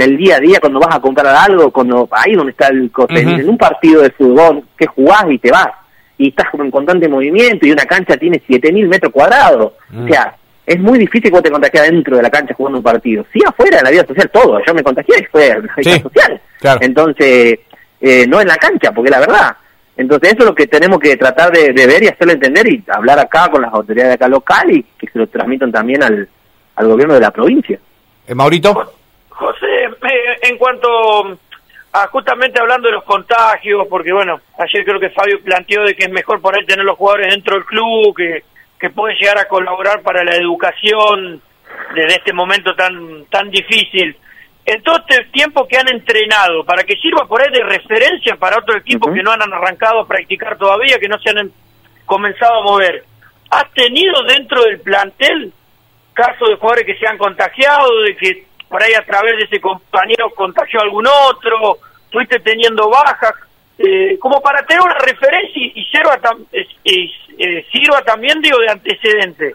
el 0.02 0.16
día 0.16 0.36
a 0.36 0.40
día, 0.40 0.60
cuando 0.60 0.78
vas 0.78 0.94
a 0.94 1.00
comprar 1.00 1.34
algo, 1.34 1.70
cuando 1.70 2.06
ahí 2.12 2.34
donde 2.34 2.52
está 2.52 2.68
el 2.68 2.90
en 3.08 3.48
un 3.48 3.56
partido 3.56 4.02
de 4.02 4.10
fútbol, 4.10 4.62
que 4.76 4.86
jugás 4.86 5.24
y 5.30 5.38
te 5.38 5.50
vas 5.50 5.68
y 6.18 6.28
estás 6.28 6.48
en 6.52 6.70
constante 6.70 7.08
movimiento 7.08 7.66
y 7.66 7.70
una 7.70 7.84
cancha 7.84 8.16
tiene 8.16 8.42
7.000 8.46 8.88
metros 8.88 9.12
cuadrados. 9.12 9.72
O 9.96 10.08
sea, 10.08 10.36
es 10.66 10.78
muy 10.78 10.98
difícil 10.98 11.30
que 11.30 11.30
vos 11.30 11.42
te 11.42 11.50
contagies 11.50 11.84
dentro 11.84 12.16
de 12.16 12.22
la 12.22 12.30
cancha 12.30 12.54
jugando 12.54 12.78
un 12.78 12.84
partido. 12.84 13.24
Sí, 13.32 13.40
afuera, 13.46 13.78
en 13.78 13.84
la 13.84 13.90
vida 13.90 14.04
social, 14.04 14.28
todo. 14.30 14.60
Yo 14.66 14.74
me 14.74 14.82
contagié 14.82 15.20
y 15.20 15.24
fue 15.24 15.48
en 15.48 15.66
la 15.66 15.74
vida 15.76 16.00
social. 16.00 16.40
Entonces, 16.80 17.60
eh, 18.00 18.26
no 18.26 18.40
en 18.40 18.48
la 18.48 18.56
cancha, 18.56 18.92
porque 18.92 19.10
la 19.10 19.20
verdad. 19.20 19.56
Entonces, 19.96 20.32
eso 20.32 20.40
es 20.40 20.46
lo 20.46 20.54
que 20.54 20.66
tenemos 20.66 20.98
que 20.98 21.16
tratar 21.16 21.52
de, 21.52 21.72
ver 21.72 22.02
y 22.02 22.08
hacerlo 22.08 22.34
entender 22.34 22.70
y 22.70 22.84
hablar 22.88 23.18
acá 23.18 23.48
con 23.50 23.62
las 23.62 23.72
autoridades 23.72 24.10
de 24.10 24.14
acá 24.14 24.28
local 24.28 24.70
y 24.70 24.82
que 24.98 25.08
se 25.08 25.18
lo 25.18 25.26
transmitan 25.26 25.72
también 25.72 26.02
al, 26.02 26.28
al 26.76 26.88
gobierno 26.88 27.14
de 27.14 27.20
la 27.20 27.30
provincia. 27.30 27.78
Eh, 28.26 28.34
Maurito. 28.34 28.92
José, 29.30 29.84
eh, 29.84 30.38
en 30.42 30.58
cuanto 30.58 31.38
Ah, 32.00 32.08
justamente 32.12 32.60
hablando 32.60 32.86
de 32.86 32.94
los 32.94 33.02
contagios, 33.02 33.84
porque 33.90 34.12
bueno, 34.12 34.40
ayer 34.56 34.84
creo 34.84 35.00
que 35.00 35.10
Fabio 35.10 35.42
planteó 35.42 35.82
de 35.82 35.96
que 35.96 36.04
es 36.04 36.10
mejor 36.12 36.40
por 36.40 36.54
ahí 36.54 36.64
tener 36.64 36.84
los 36.84 36.96
jugadores 36.96 37.34
dentro 37.34 37.56
del 37.56 37.64
club, 37.64 38.16
que, 38.16 38.44
que 38.78 38.90
pueden 38.90 39.16
llegar 39.16 39.36
a 39.36 39.48
colaborar 39.48 40.00
para 40.02 40.22
la 40.22 40.36
educación 40.36 41.42
desde 41.96 42.18
este 42.18 42.32
momento 42.32 42.72
tan, 42.76 43.24
tan 43.24 43.50
difícil. 43.50 44.16
En 44.64 44.80
todo 44.84 44.98
este 44.98 45.24
tiempo 45.32 45.66
que 45.66 45.76
han 45.76 45.88
entrenado, 45.88 46.62
para 46.64 46.84
que 46.84 46.94
sirva 46.98 47.26
por 47.26 47.42
ahí 47.42 47.50
de 47.50 47.64
referencia 47.64 48.36
para 48.36 48.58
otros 48.58 48.76
equipos 48.76 49.12
que 49.12 49.22
no 49.24 49.32
han 49.32 49.42
arrancado 49.42 50.02
a 50.02 50.06
practicar 50.06 50.56
todavía, 50.56 51.00
que 51.00 51.08
no 51.08 51.18
se 51.18 51.30
han 51.30 51.50
comenzado 52.06 52.60
a 52.60 52.62
mover, 52.62 53.02
¿has 53.50 53.68
tenido 53.72 54.22
dentro 54.22 54.62
del 54.62 54.78
plantel 54.82 55.52
casos 56.14 56.48
de 56.48 56.56
jugadores 56.58 56.86
que 56.86 56.96
se 56.96 57.08
han 57.08 57.18
contagiado, 57.18 58.02
de 58.02 58.16
que 58.16 58.46
por 58.68 58.80
ahí 58.80 58.92
a 58.94 59.04
través 59.04 59.36
de 59.36 59.44
ese 59.46 59.60
compañero 59.60 60.30
contagió 60.36 60.78
a 60.78 60.84
algún 60.84 61.08
otro, 61.08 61.78
fuiste 62.10 62.40
teniendo 62.40 62.88
bajas, 62.88 63.34
eh, 63.78 64.18
como 64.18 64.40
para 64.40 64.64
tener 64.66 64.82
una 64.82 64.98
referencia 64.98 65.62
y, 65.74 65.84
sirva, 65.84 66.18
eh, 66.52 67.66
sirva 67.70 68.02
también, 68.02 68.40
digo, 68.40 68.58
de 68.58 68.70
antecedente. 68.70 69.54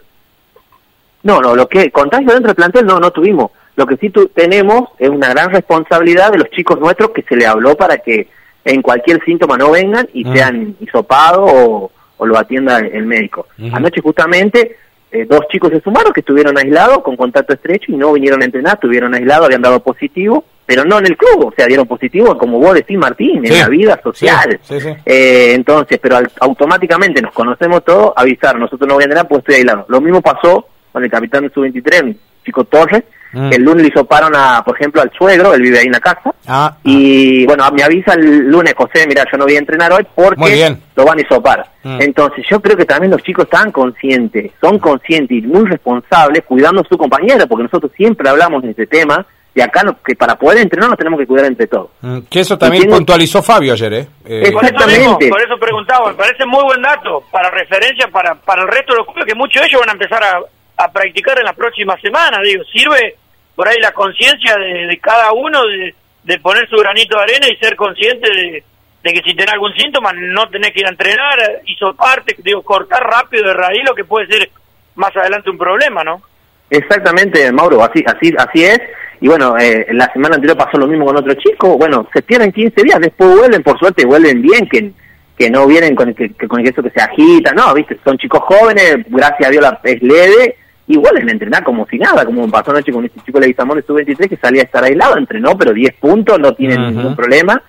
No, 1.22 1.40
no, 1.40 1.54
lo 1.56 1.68
que 1.68 1.90
contagio 1.90 2.32
dentro 2.32 2.48
del 2.48 2.56
plantel 2.56 2.86
no, 2.86 3.00
no 3.00 3.10
tuvimos. 3.10 3.50
Lo 3.76 3.86
que 3.86 3.96
sí 3.96 4.10
tenemos 4.34 4.90
es 4.98 5.08
una 5.08 5.30
gran 5.30 5.50
responsabilidad 5.50 6.30
de 6.30 6.38
los 6.38 6.50
chicos 6.50 6.78
nuestros 6.78 7.10
que 7.10 7.22
se 7.22 7.36
le 7.36 7.46
habló 7.46 7.76
para 7.76 7.98
que 7.98 8.28
en 8.64 8.82
cualquier 8.82 9.22
síntoma 9.24 9.56
no 9.56 9.70
vengan 9.70 10.08
y 10.12 10.24
mm. 10.24 10.32
sean 10.32 10.76
hisopados 10.80 11.50
o, 11.52 11.90
lo 12.20 12.38
atienda 12.38 12.78
el 12.78 13.04
médico. 13.04 13.48
Anoche 13.72 14.00
justamente 14.00 14.78
eh, 15.12 15.26
dos 15.28 15.46
chicos 15.48 15.70
se 15.70 15.80
sumaron 15.82 16.12
que 16.12 16.20
estuvieron 16.20 16.56
aislados 16.56 17.02
con 17.02 17.16
contacto 17.16 17.52
estrecho 17.52 17.92
y 17.92 17.96
no 17.96 18.14
vinieron 18.14 18.40
a 18.40 18.46
entrenar, 18.46 18.74
estuvieron 18.74 19.14
aislados, 19.14 19.44
habían 19.44 19.60
dado 19.60 19.80
positivo, 19.80 20.44
pero 20.66 20.84
no 20.84 20.98
en 20.98 21.06
el 21.06 21.16
club, 21.16 21.46
o 21.46 21.54
sea, 21.56 21.66
dieron 21.66 21.86
positivo, 21.86 22.36
como 22.38 22.58
vos 22.58 22.74
decís, 22.74 22.98
Martín, 22.98 23.44
en 23.44 23.58
la 23.58 23.68
vida 23.68 24.00
social. 24.02 24.58
eh, 24.70 25.52
entonces, 25.54 25.98
pero 26.00 26.18
automáticamente 26.40 27.20
nos 27.20 27.32
conocemos 27.32 27.84
todos, 27.84 28.12
avisar, 28.16 28.58
nosotros 28.58 28.88
no 28.88 28.94
voy 28.94 29.02
a 29.02 29.06
entrenar 29.06 29.28
pues 29.28 29.40
estoy 29.40 29.56
aislado. 29.56 29.86
Lo 29.88 30.00
mismo 30.00 30.22
pasó 30.22 30.66
con 30.92 31.04
el 31.04 31.10
capitán 31.10 31.42
de 31.44 31.50
su 31.50 31.60
23 31.60 32.16
Chico 32.44 32.64
Torres, 32.64 33.04
Mm. 33.34 33.52
El 33.52 33.62
lunes 33.62 33.82
le 33.82 33.88
hisoparon, 33.88 34.32
a, 34.36 34.62
por 34.64 34.76
ejemplo, 34.76 35.02
al 35.02 35.10
suegro, 35.10 35.54
él 35.54 35.62
vive 35.62 35.80
ahí 35.80 35.86
en 35.86 35.92
la 35.92 36.00
casa. 36.00 36.32
Ah, 36.46 36.76
y 36.84 37.42
ah. 37.42 37.46
bueno, 37.48 37.70
me 37.72 37.82
avisa 37.82 38.14
el 38.14 38.48
lunes, 38.48 38.74
José, 38.76 39.06
mira, 39.08 39.24
yo 39.30 39.36
no 39.36 39.44
voy 39.44 39.56
a 39.56 39.58
entrenar 39.58 39.92
hoy 39.92 40.06
porque 40.14 40.76
lo 40.94 41.04
van 41.04 41.18
a 41.18 41.22
hisopar. 41.22 41.66
Mm. 41.82 42.00
Entonces, 42.00 42.46
yo 42.48 42.60
creo 42.60 42.76
que 42.76 42.84
también 42.84 43.10
los 43.10 43.22
chicos 43.22 43.46
están 43.46 43.72
conscientes, 43.72 44.52
son 44.60 44.78
conscientes 44.78 45.36
y 45.36 45.42
muy 45.42 45.68
responsables 45.68 46.44
cuidando 46.44 46.82
a 46.82 46.88
su 46.88 46.96
compañera, 46.96 47.46
porque 47.46 47.64
nosotros 47.64 47.90
siempre 47.96 48.28
hablamos 48.28 48.62
de 48.62 48.70
este 48.70 48.86
tema, 48.86 49.26
y 49.54 49.60
acá 49.60 49.82
que 50.04 50.16
para 50.16 50.34
poder 50.34 50.58
entrenar 50.58 50.88
nos 50.88 50.98
tenemos 50.98 51.20
que 51.20 51.26
cuidar 51.26 51.46
entre 51.46 51.68
todos. 51.68 51.90
Mm, 52.00 52.20
que 52.28 52.40
eso 52.40 52.58
también 52.58 52.90
puntualizó 52.90 53.40
Fabio 53.42 53.72
ayer, 53.72 53.92
¿eh? 53.94 54.08
eh 54.24 54.42
Exactamente. 54.46 55.28
Por 55.28 55.40
eso, 55.40 55.56
preguntaba, 55.58 56.08
me 56.10 56.14
parece 56.14 56.44
muy 56.44 56.64
buen 56.64 56.82
dato 56.82 57.22
para 57.30 57.50
referencia 57.50 58.08
para, 58.08 58.34
para 58.34 58.62
el 58.62 58.68
resto 58.68 58.92
de 58.92 58.98
los 58.98 59.06
clubes, 59.06 59.26
que 59.26 59.34
muchos 59.34 59.62
de 59.62 59.68
ellos 59.68 59.80
van 59.80 59.90
a 59.90 59.92
empezar 59.92 60.22
a, 60.24 60.40
a 60.84 60.92
practicar 60.92 61.38
en 61.38 61.44
las 61.44 61.54
próximas 61.54 62.00
semanas, 62.00 62.40
digo, 62.42 62.64
sirve 62.64 63.16
por 63.54 63.68
ahí 63.68 63.76
la 63.80 63.92
conciencia 63.92 64.56
de, 64.56 64.86
de, 64.88 64.98
cada 64.98 65.32
uno 65.32 65.64
de, 65.66 65.94
de, 66.24 66.38
poner 66.40 66.68
su 66.68 66.76
granito 66.76 67.16
de 67.16 67.22
arena 67.22 67.46
y 67.48 67.56
ser 67.56 67.76
consciente 67.76 68.28
de, 68.28 68.64
de 69.04 69.12
que 69.12 69.22
si 69.22 69.36
tiene 69.36 69.52
algún 69.52 69.72
síntoma 69.74 70.12
no 70.12 70.48
tenés 70.48 70.72
que 70.72 70.80
ir 70.80 70.86
a 70.86 70.90
entrenar, 70.90 71.38
hizo 71.66 71.94
parte, 71.94 72.34
digo, 72.42 72.62
cortar 72.62 73.04
rápido 73.04 73.46
de 73.46 73.54
raíz 73.54 73.84
lo 73.86 73.94
que 73.94 74.04
puede 74.04 74.26
ser 74.26 74.50
más 74.96 75.16
adelante 75.16 75.50
un 75.50 75.58
problema, 75.58 76.02
¿no? 76.02 76.22
Exactamente, 76.70 77.52
Mauro, 77.52 77.84
así 77.84 78.02
así 78.04 78.34
así 78.36 78.64
es. 78.64 78.80
Y 79.24 79.28
bueno, 79.28 79.56
eh, 79.56 79.86
la 79.92 80.12
semana 80.12 80.34
anterior 80.34 80.58
pasó 80.58 80.76
lo 80.76 80.86
mismo 80.86 81.06
con 81.06 81.16
otro 81.16 81.32
chico. 81.32 81.78
Bueno, 81.78 82.06
se 82.12 82.20
pierden 82.20 82.52
15 82.52 82.82
días, 82.82 83.00
después 83.00 83.34
vuelven, 83.34 83.62
por 83.62 83.78
suerte 83.78 84.04
vuelven 84.04 84.42
bien, 84.42 84.68
que, 84.68 84.92
que 85.38 85.48
no 85.48 85.66
vienen 85.66 85.94
con, 85.94 86.12
que, 86.12 86.28
con 86.46 86.60
eso 86.60 86.82
que 86.82 86.90
se 86.90 87.00
agita, 87.00 87.54
no, 87.54 87.72
viste, 87.72 87.96
son 88.04 88.18
chicos 88.18 88.42
jóvenes, 88.42 88.98
gracias 89.08 89.48
a 89.48 89.50
Dios 89.50 89.62
la, 89.62 89.80
es 89.82 90.02
leve, 90.02 90.56
y 90.86 90.98
vuelven 90.98 91.30
a 91.30 91.32
entrenar 91.32 91.64
como 91.64 91.86
si 91.86 91.96
nada, 91.96 92.26
como 92.26 92.50
pasó 92.50 92.72
anoche 92.72 92.92
con 92.92 93.02
este 93.02 93.18
chico 93.20 93.38
de 93.38 93.46
Leguizamón 93.46 93.78
de 93.78 93.94
23 93.94 94.28
que 94.28 94.36
salía 94.36 94.60
a 94.60 94.66
estar 94.66 94.84
aislado, 94.84 95.16
entrenó, 95.16 95.56
pero 95.56 95.72
10 95.72 95.94
puntos, 95.94 96.38
no 96.38 96.52
tiene 96.52 96.76
ningún 96.76 97.16
problema, 97.16 97.62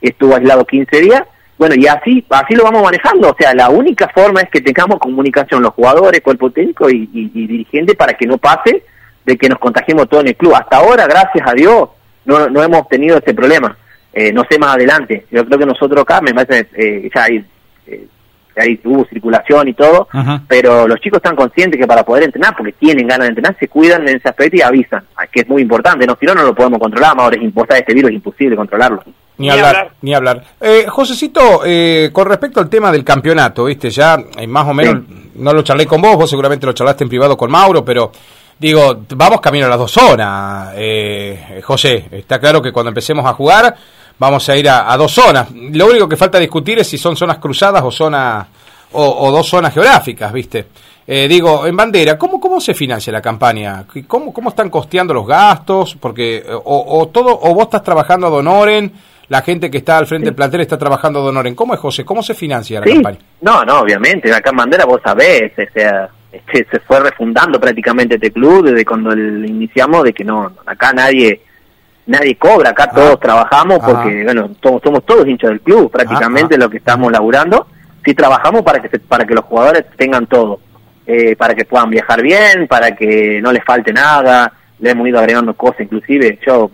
estuvo 0.00 0.34
aislado 0.34 0.64
15 0.64 1.00
días, 1.02 1.22
bueno, 1.58 1.74
y 1.74 1.86
así 1.86 2.24
así 2.30 2.54
lo 2.54 2.64
vamos 2.64 2.82
manejando. 2.82 3.28
O 3.28 3.36
sea, 3.38 3.54
la 3.54 3.68
única 3.68 4.08
forma 4.08 4.40
es 4.40 4.48
que 4.48 4.62
tengamos 4.62 4.98
comunicación 4.98 5.62
los 5.62 5.74
jugadores, 5.74 6.22
cuerpo 6.22 6.50
técnico 6.50 6.88
y, 6.88 7.10
y, 7.12 7.46
dirigente 7.46 7.94
para 7.94 8.14
que 8.14 8.26
no 8.26 8.38
pase 8.38 8.82
de 9.24 9.36
que 9.36 9.48
nos 9.48 9.58
contagiemos 9.58 10.08
todo 10.08 10.20
en 10.20 10.28
el 10.28 10.36
club. 10.36 10.54
Hasta 10.54 10.78
ahora, 10.78 11.06
gracias 11.06 11.46
a 11.46 11.52
Dios, 11.52 11.88
no, 12.24 12.48
no 12.48 12.62
hemos 12.62 12.88
tenido 12.88 13.18
ese 13.18 13.34
problema. 13.34 13.76
Eh, 14.12 14.32
no 14.32 14.44
sé 14.48 14.58
más 14.58 14.76
adelante. 14.76 15.26
Yo 15.30 15.44
creo 15.44 15.58
que 15.58 15.66
nosotros 15.66 16.02
acá, 16.02 16.20
me 16.20 16.32
parece, 16.32 16.68
eh, 16.74 17.10
ya 17.12 17.24
hay, 17.24 17.44
eh, 17.86 18.06
ahí 18.56 18.80
hubo 18.84 19.04
circulación 19.06 19.68
y 19.68 19.74
todo, 19.74 20.08
pero 20.46 20.86
los 20.86 21.00
chicos 21.00 21.18
están 21.18 21.34
conscientes 21.34 21.80
que 21.80 21.86
para 21.86 22.04
poder 22.04 22.24
entrenar, 22.24 22.54
porque 22.56 22.72
tienen 22.72 23.08
ganas 23.08 23.26
de 23.26 23.30
entrenar, 23.30 23.56
se 23.58 23.66
cuidan 23.66 24.08
en 24.08 24.16
ese 24.16 24.28
aspecto 24.28 24.56
y 24.56 24.62
avisan, 24.62 25.04
que 25.32 25.40
es 25.40 25.48
muy 25.48 25.62
importante. 25.62 26.06
No, 26.06 26.16
si 26.18 26.26
no, 26.26 26.34
no 26.34 26.44
lo 26.44 26.54
podemos 26.54 26.78
controlar. 26.78 27.14
Ahora 27.18 27.36
es 27.36 27.42
imposible, 27.42 27.78
este 27.80 27.94
virus 27.94 28.10
es 28.10 28.16
imposible 28.16 28.54
controlarlo. 28.54 29.02
Ni, 29.36 29.50
hablar, 29.50 29.90
ni 30.00 30.14
hablar. 30.14 30.44
Eh, 30.60 30.86
Josecito, 30.88 31.62
eh, 31.64 32.10
con 32.12 32.28
respecto 32.28 32.60
al 32.60 32.68
tema 32.68 32.92
del 32.92 33.02
campeonato, 33.02 33.64
viste, 33.64 33.90
ya 33.90 34.16
eh, 34.38 34.46
más 34.46 34.68
o 34.68 34.72
menos, 34.72 35.02
no 35.34 35.52
lo 35.52 35.62
charlé 35.62 35.86
con 35.86 36.00
vos, 36.00 36.16
vos 36.16 36.30
seguramente 36.30 36.66
lo 36.66 36.72
charlaste 36.72 37.02
en 37.02 37.10
privado 37.10 37.36
con 37.36 37.50
Mauro, 37.50 37.84
pero 37.84 38.12
digo, 38.66 39.04
vamos 39.14 39.40
camino 39.40 39.66
a 39.66 39.68
las 39.68 39.78
dos 39.78 39.90
zonas, 39.90 40.72
eh, 40.76 41.60
José. 41.62 42.06
Está 42.10 42.38
claro 42.38 42.62
que 42.62 42.72
cuando 42.72 42.88
empecemos 42.88 43.24
a 43.26 43.34
jugar, 43.34 43.74
vamos 44.18 44.48
a 44.48 44.56
ir 44.56 44.68
a, 44.68 44.96
dos 44.96 45.12
zonas. 45.12 45.48
Lo 45.52 45.86
único 45.86 46.08
que 46.08 46.16
falta 46.16 46.38
discutir 46.38 46.78
es 46.78 46.88
si 46.88 46.98
son 46.98 47.16
zonas 47.16 47.38
cruzadas 47.38 47.82
o 47.82 47.90
zonas 47.90 48.46
o, 48.92 49.30
dos 49.30 49.48
zonas 49.48 49.74
geográficas, 49.74 50.32
viste. 50.32 50.66
Eh, 51.06 51.28
digo, 51.28 51.66
en 51.66 51.76
bandera, 51.76 52.16
¿cómo, 52.16 52.40
¿cómo 52.40 52.60
se 52.60 52.72
financia 52.72 53.12
la 53.12 53.20
campaña? 53.20 53.84
¿Cómo, 54.06 54.32
cómo 54.32 54.48
están 54.48 54.70
costeando 54.70 55.12
los 55.12 55.26
gastos? 55.26 55.96
Porque 56.00 56.42
o, 56.46 57.00
o 57.00 57.08
todo 57.08 57.38
o 57.42 57.54
vos 57.54 57.64
estás 57.64 57.82
trabajando 57.82 58.28
a 58.28 58.30
Donoren 58.30 58.92
la 59.28 59.42
gente 59.42 59.70
que 59.70 59.78
está 59.78 59.98
al 59.98 60.06
frente 60.06 60.26
del 60.26 60.34
plantel 60.34 60.60
está 60.60 60.78
trabajando 60.78 61.22
de 61.22 61.28
honor. 61.28 61.46
¿En 61.46 61.54
cómo 61.54 61.74
es, 61.74 61.80
José? 61.80 62.04
¿Cómo 62.04 62.22
se 62.22 62.34
financia 62.34 62.80
la 62.80 62.86
campaña? 62.86 63.18
No, 63.40 63.64
no, 63.64 63.80
obviamente. 63.80 64.32
Acá 64.32 64.50
en 64.50 64.56
Bandera 64.56 64.84
vos 64.84 65.00
sabés, 65.02 65.52
o 65.52 65.72
sea, 65.72 66.08
este, 66.36 66.66
se 66.70 66.80
fue 66.80 67.00
refundando 67.00 67.60
prácticamente 67.60 68.16
este 68.16 68.32
club 68.32 68.64
desde 68.66 68.84
cuando 68.84 69.12
el 69.12 69.44
iniciamos 69.46 70.04
de 70.04 70.12
que 70.12 70.24
no, 70.24 70.52
acá 70.66 70.92
nadie 70.92 71.42
nadie 72.06 72.36
cobra, 72.36 72.70
acá 72.70 72.88
ah. 72.90 72.94
todos 72.94 73.20
trabajamos 73.20 73.78
porque, 73.78 74.24
bueno, 74.24 74.50
somos, 74.62 74.82
somos 74.82 75.06
todos 75.06 75.26
hinchas 75.26 75.50
del 75.50 75.60
club, 75.60 75.90
prácticamente 75.90 76.58
lo 76.58 76.68
que 76.68 76.78
estamos 76.78 77.10
laburando. 77.10 77.66
Sí 78.04 78.14
trabajamos 78.14 78.62
para 78.62 78.82
que, 78.82 78.98
para 78.98 79.24
que 79.24 79.34
los 79.34 79.44
jugadores 79.44 79.84
tengan 79.96 80.26
todo, 80.26 80.60
eh, 81.06 81.36
para 81.36 81.54
que 81.54 81.64
puedan 81.64 81.88
viajar 81.90 82.20
bien, 82.20 82.66
para 82.68 82.94
que 82.94 83.40
no 83.40 83.52
les 83.52 83.64
falte 83.64 83.92
nada. 83.92 84.52
Le 84.78 84.90
hemos 84.90 85.08
ido 85.08 85.18
agregando 85.18 85.54
cosas, 85.54 85.80
inclusive 85.82 86.38
yo 86.44 86.70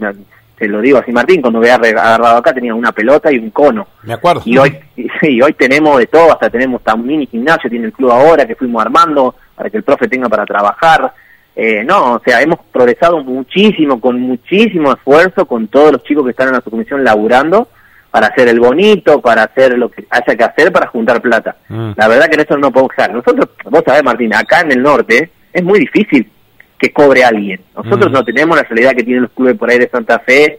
te 0.58 0.68
lo 0.68 0.80
digo 0.80 0.98
así 0.98 1.10
Martín, 1.10 1.40
cuando 1.40 1.58
me 1.58 1.70
había 1.70 1.90
agarrado 1.90 2.36
acá 2.36 2.52
tenía 2.52 2.74
una 2.74 2.92
pelota 2.92 3.32
y 3.32 3.38
un 3.38 3.50
cono. 3.50 3.86
Me 4.02 4.12
acuerdo. 4.12 4.42
Y 4.44 4.58
hoy, 4.58 4.76
y 5.22 5.40
hoy 5.40 5.52
tenemos 5.54 5.98
de 5.98 6.06
todo, 6.06 6.32
hasta 6.32 6.50
tenemos 6.50 6.82
un 6.92 7.06
mini 7.06 7.26
gimnasio, 7.26 7.70
tiene 7.70 7.86
el 7.86 7.92
club 7.92 8.10
ahora 8.10 8.46
que 8.46 8.56
fuimos 8.56 8.82
armando 8.82 9.36
para 9.60 9.68
que 9.68 9.76
el 9.76 9.82
profe 9.82 10.08
tenga 10.08 10.26
para 10.30 10.46
trabajar. 10.46 11.12
Eh, 11.54 11.84
no, 11.84 12.14
o 12.14 12.22
sea, 12.24 12.40
hemos 12.40 12.60
progresado 12.72 13.22
muchísimo, 13.22 14.00
con 14.00 14.18
muchísimo 14.18 14.90
esfuerzo, 14.90 15.44
con 15.44 15.68
todos 15.68 15.92
los 15.92 16.02
chicos 16.02 16.24
que 16.24 16.30
están 16.30 16.48
en 16.48 16.54
la 16.54 16.62
subcomisión 16.62 17.04
laburando 17.04 17.68
para 18.10 18.28
hacer 18.28 18.48
el 18.48 18.58
bonito, 18.58 19.20
para 19.20 19.42
hacer 19.42 19.76
lo 19.76 19.90
que 19.90 20.06
haya 20.08 20.34
que 20.34 20.44
hacer 20.44 20.72
para 20.72 20.86
juntar 20.86 21.20
plata. 21.20 21.56
Mm. 21.68 21.90
La 21.94 22.08
verdad 22.08 22.28
que 22.28 22.36
en 22.36 22.40
eso 22.40 22.56
no 22.56 22.72
podemos 22.72 22.96
dejar. 22.96 23.12
Nosotros, 23.12 23.50
vos 23.66 23.82
sabés 23.84 24.02
Martín, 24.02 24.34
acá 24.34 24.60
en 24.62 24.72
el 24.72 24.82
norte 24.82 25.30
es 25.52 25.62
muy 25.62 25.78
difícil 25.78 26.30
que 26.78 26.90
cobre 26.90 27.22
alguien. 27.22 27.60
Nosotros 27.76 28.10
no 28.10 28.24
tenemos 28.24 28.56
la 28.56 28.62
realidad 28.62 28.92
que 28.96 29.04
tienen 29.04 29.24
los 29.24 29.32
clubes 29.32 29.58
por 29.58 29.68
ahí 29.68 29.78
de 29.78 29.90
Santa 29.90 30.20
Fe, 30.20 30.58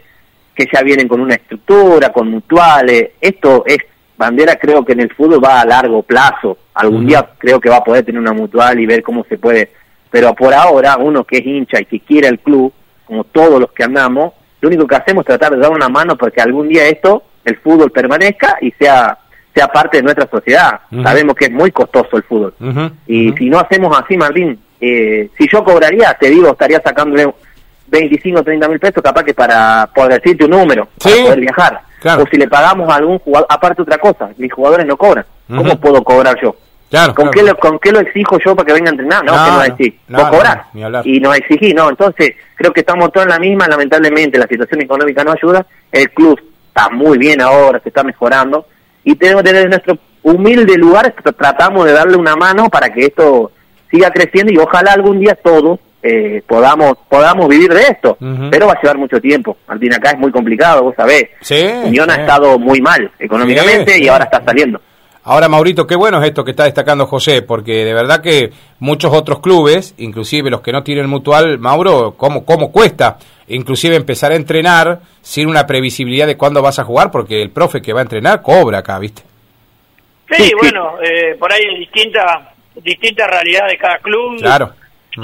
que 0.54 0.68
ya 0.72 0.84
vienen 0.84 1.08
con 1.08 1.22
una 1.22 1.34
estructura, 1.34 2.14
con 2.14 2.30
mutuales. 2.30 3.14
Esto 3.20 3.64
es, 3.66 3.80
Bandera 4.22 4.56
creo 4.56 4.86
que 4.86 4.94
en 4.94 5.00
el 5.00 5.14
fútbol 5.14 5.44
va 5.44 5.62
a 5.62 5.66
largo 5.66 6.04
plazo. 6.04 6.58
Algún 6.76 7.08
día 7.08 7.28
creo 7.40 7.60
que 7.60 7.70
va 7.70 7.78
a 7.78 7.84
poder 7.84 8.06
tener 8.06 8.22
una 8.22 8.34
mutual 8.34 8.80
y 8.80 8.86
ver 8.86 9.02
cómo 9.02 9.26
se 9.28 9.38
puede. 9.38 9.72
Pero 10.12 10.36
por 10.36 10.54
ahora, 10.54 10.98
uno 10.98 11.24
que 11.24 11.38
es 11.38 11.46
hincha 11.46 11.82
y 11.82 11.86
que 11.86 12.00
quiere 12.02 12.28
el 12.28 12.40
club, 12.40 12.72
como 13.06 13.24
todos 13.24 13.60
los 13.60 13.72
que 13.72 13.84
andamos, 13.84 14.34
lo 14.62 14.70
único 14.70 14.86
que 14.86 14.96
hacemos 14.96 15.24
es 15.24 15.28
tratar 15.28 15.54
de 15.54 15.58
dar 15.58 15.72
una 15.72 15.90
mano 15.90 16.16
porque 16.16 16.40
algún 16.40 16.70
día 16.70 16.88
esto, 16.88 17.24
el 17.44 17.58
fútbol 17.58 17.92
permanezca 17.92 18.58
y 18.62 18.72
sea 18.72 19.18
sea 19.54 19.68
parte 19.68 19.98
de 19.98 20.04
nuestra 20.04 20.30
sociedad. 20.30 20.80
Sabemos 21.04 21.36
que 21.36 21.46
es 21.46 21.52
muy 21.52 21.72
costoso 21.72 22.16
el 22.18 22.24
fútbol. 22.24 22.54
Y 23.08 23.34
si 23.34 23.50
no 23.50 23.60
hacemos 23.60 23.98
así, 24.00 24.16
Martín, 24.16 24.58
eh, 24.80 25.30
si 25.38 25.48
yo 25.52 25.64
cobraría, 25.64 26.16
te 26.20 26.30
digo, 26.30 26.52
estaría 26.52 26.80
sacándole 26.82 27.34
25 27.88 28.40
o 28.40 28.44
30 28.44 28.70
mil 28.70 28.80
pesos, 28.80 29.04
capaz 29.04 29.24
que 29.24 29.34
para, 29.34 29.90
por 29.94 30.08
decirte 30.08 30.46
un 30.46 30.52
número, 30.52 30.88
para 31.04 31.16
poder 31.16 31.40
viajar. 31.42 31.82
O 32.04 32.26
si 32.30 32.38
le 32.38 32.48
pagamos 32.48 32.90
a 32.90 32.96
algún 32.96 33.20
jugador, 33.20 33.48
aparte 33.50 33.82
otra 33.82 33.98
cosa, 33.98 34.30
mis 34.38 34.52
jugadores 34.52 34.86
no 34.86 34.98
cobran. 34.98 35.26
¿Cómo 35.48 35.80
puedo 35.80 36.04
cobrar 36.04 36.36
yo? 36.42 36.56
¿Con, 37.16 37.32
Qué 37.32 37.42
lo, 37.42 37.56
¿Con 37.58 37.80
qué 37.80 37.92
lo 37.92 38.00
exijo 38.02 38.38
yo 38.40 38.56
para 38.56 38.66
que 38.66 38.74
venga 38.74 38.90
a 38.90 38.92
entrenar? 38.92 39.24
No, 39.24 39.32
que 39.76 39.94
no. 40.08 40.20
Vos 40.20 40.30
cobrás. 40.30 40.58
y 41.06 41.20
nos 41.20 41.38
exigí, 41.38 41.74
no. 41.74 41.90
Entonces, 41.90 42.36
creo 42.56 42.74
que 42.74 42.82
estamos 42.82 43.12
todos 43.12 43.26
en 43.26 43.32
la 43.32 43.40
misma. 43.40 43.68
Lamentablemente, 43.68 44.38
la 44.38 44.48
situación 44.48 44.82
económica 44.82 45.24
no 45.24 45.32
ayuda. 45.32 45.66
El 45.92 46.10
club 46.12 46.42
está 46.68 46.90
muy 46.90 47.18
bien 47.18 47.42
ahora, 47.42 47.80
se 47.80 47.90
está 47.90 48.04
mejorando. 48.04 48.66
Y 49.04 49.16
tenemos 49.16 49.44
que 49.44 49.50
tener 49.50 49.70
nuestro 49.70 49.98
humilde 50.24 50.78
lugar, 50.78 51.14
tratamos 51.38 51.86
de 51.86 51.94
darle 51.94 52.18
una 52.18 52.36
mano 52.36 52.70
para 52.70 52.92
que 52.92 53.06
esto 53.06 53.52
siga 53.90 54.12
creciendo 54.12 54.52
y 54.52 54.58
ojalá 54.58 54.94
algún 54.94 55.20
día 55.20 55.36
todos 55.36 55.80
eh, 56.04 56.42
podamos 56.48 56.98
podamos 57.10 57.48
vivir 57.48 57.74
de 57.74 57.82
esto. 57.82 58.18
Pero 58.50 58.68
va 58.68 58.74
a 58.74 58.82
llevar 58.82 58.98
mucho 58.98 59.20
tiempo. 59.20 59.58
Martín, 59.68 59.94
acá 59.94 60.12
es 60.12 60.20
muy 60.20 60.32
complicado, 60.32 60.84
vos 60.84 60.96
sabés. 60.96 61.30
Sí, 61.42 61.64
Unión 61.86 62.10
ha 62.10 62.16
estado 62.16 62.58
muy 62.58 62.82
mal 62.82 63.12
económicamente 63.20 63.98
y 64.00 64.08
ahora 64.08 64.26
está 64.26 64.44
saliendo. 64.44 64.82
Ahora, 65.24 65.48
Maurito, 65.48 65.86
qué 65.86 65.96
bueno 65.96 66.20
es 66.20 66.28
esto 66.30 66.44
que 66.44 66.52
está 66.52 66.64
destacando 66.64 67.06
José, 67.06 67.44
porque 67.44 67.86
de 67.86 67.94
verdad 67.94 68.22
que 68.22 68.50
muchos 68.80 69.14
otros 69.14 69.40
clubes, 69.40 69.94
inclusive 70.00 70.50
los 70.50 70.62
que 70.62 70.72
no 70.72 70.82
tienen 70.82 71.08
mutual, 71.08 71.60
Mauro, 71.60 72.16
¿cómo, 72.18 72.44
cómo 72.44 72.72
cuesta? 72.72 73.18
Inclusive 73.48 73.96
empezar 73.96 74.32
a 74.32 74.36
entrenar 74.36 75.02
sin 75.22 75.48
una 75.48 75.68
previsibilidad 75.68 76.26
de 76.26 76.38
cuándo 76.38 76.64
vas 76.64 76.80
a 76.80 76.86
jugar, 76.86 77.12
porque 77.12 77.40
el 77.44 77.52
profe 77.52 77.84
que 77.84 77.94
va 77.94 78.00
a 78.00 78.04
entrenar 78.04 78.42
cobra 78.42 78.80
acá, 78.80 78.98
¿viste? 78.98 79.22
Sí, 80.32 80.52
bueno, 80.60 80.96
Eh, 81.04 81.36
por 81.38 81.52
ahí 81.52 81.62
distinta 81.78 82.54
distintas 82.76 83.30
realidades 83.30 83.74
de 83.74 83.78
cada 83.78 83.98
club. 84.00 84.40
Claro. 84.40 84.74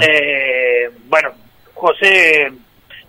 Eh, 0.00 0.90
bueno, 1.06 1.30
José 1.74 2.52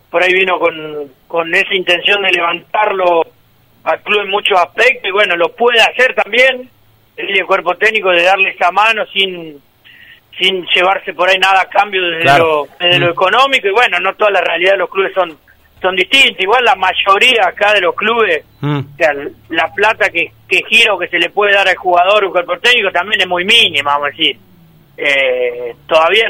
por 0.10 0.24
ahí 0.24 0.34
vino 0.34 0.58
con, 0.58 1.12
con 1.28 1.54
esa 1.54 1.74
intención 1.76 2.22
de 2.24 2.32
levantarlo 2.32 3.22
al 3.84 4.02
club 4.02 4.22
en 4.22 4.30
muchos 4.30 4.60
aspectos 4.60 5.08
y 5.08 5.12
bueno, 5.12 5.36
lo 5.36 5.50
puede 5.56 5.82
hacer 5.82 6.16
también 6.16 6.70
el 7.16 7.46
cuerpo 7.46 7.76
técnico 7.76 8.10
de 8.10 8.24
darle 8.24 8.52
esa 8.52 8.72
mano 8.72 9.06
sin 9.08 9.62
sin 10.38 10.66
llevarse 10.74 11.14
por 11.14 11.30
ahí 11.30 11.38
nada 11.38 11.62
a 11.62 11.70
cambio 11.70 12.02
desde, 12.02 12.40
lo, 12.40 12.68
desde 12.80 13.00
lo 13.00 13.08
mm. 13.08 13.12
económico 13.12 13.68
y 13.68 13.72
bueno, 13.72 14.00
no 14.00 14.14
toda 14.16 14.32
la 14.32 14.42
realidad 14.42 14.74
de 14.74 14.78
los 14.78 14.90
clubes 14.90 15.14
son 15.14 15.38
son 15.82 15.96
distintas, 15.96 16.42
igual 16.42 16.64
la 16.66 16.76
mayoría 16.76 17.48
acá 17.48 17.74
de 17.74 17.82
los 17.82 17.96
clubes, 17.96 18.44
mm. 18.60 18.80
o 18.80 18.98
sea, 18.98 19.14
la 19.50 19.74
plata 19.74 20.10
que, 20.10 20.32
que 20.48 20.62
gira 20.68 20.94
o 20.94 21.00
que 21.00 21.08
se 21.08 21.20
le 21.20 21.30
puede 21.30 21.54
dar 21.54 21.68
al 21.68 21.76
jugador 21.76 22.26
o 22.26 22.32
cuerpo 22.32 22.58
técnico 22.60 22.92
también 22.92 23.22
es 23.22 23.28
muy 23.28 23.46
mínima, 23.46 23.92
vamos 23.94 24.08
a 24.08 24.12
decir. 24.12 24.38
Eh, 24.98 25.76
todavía, 25.88 26.30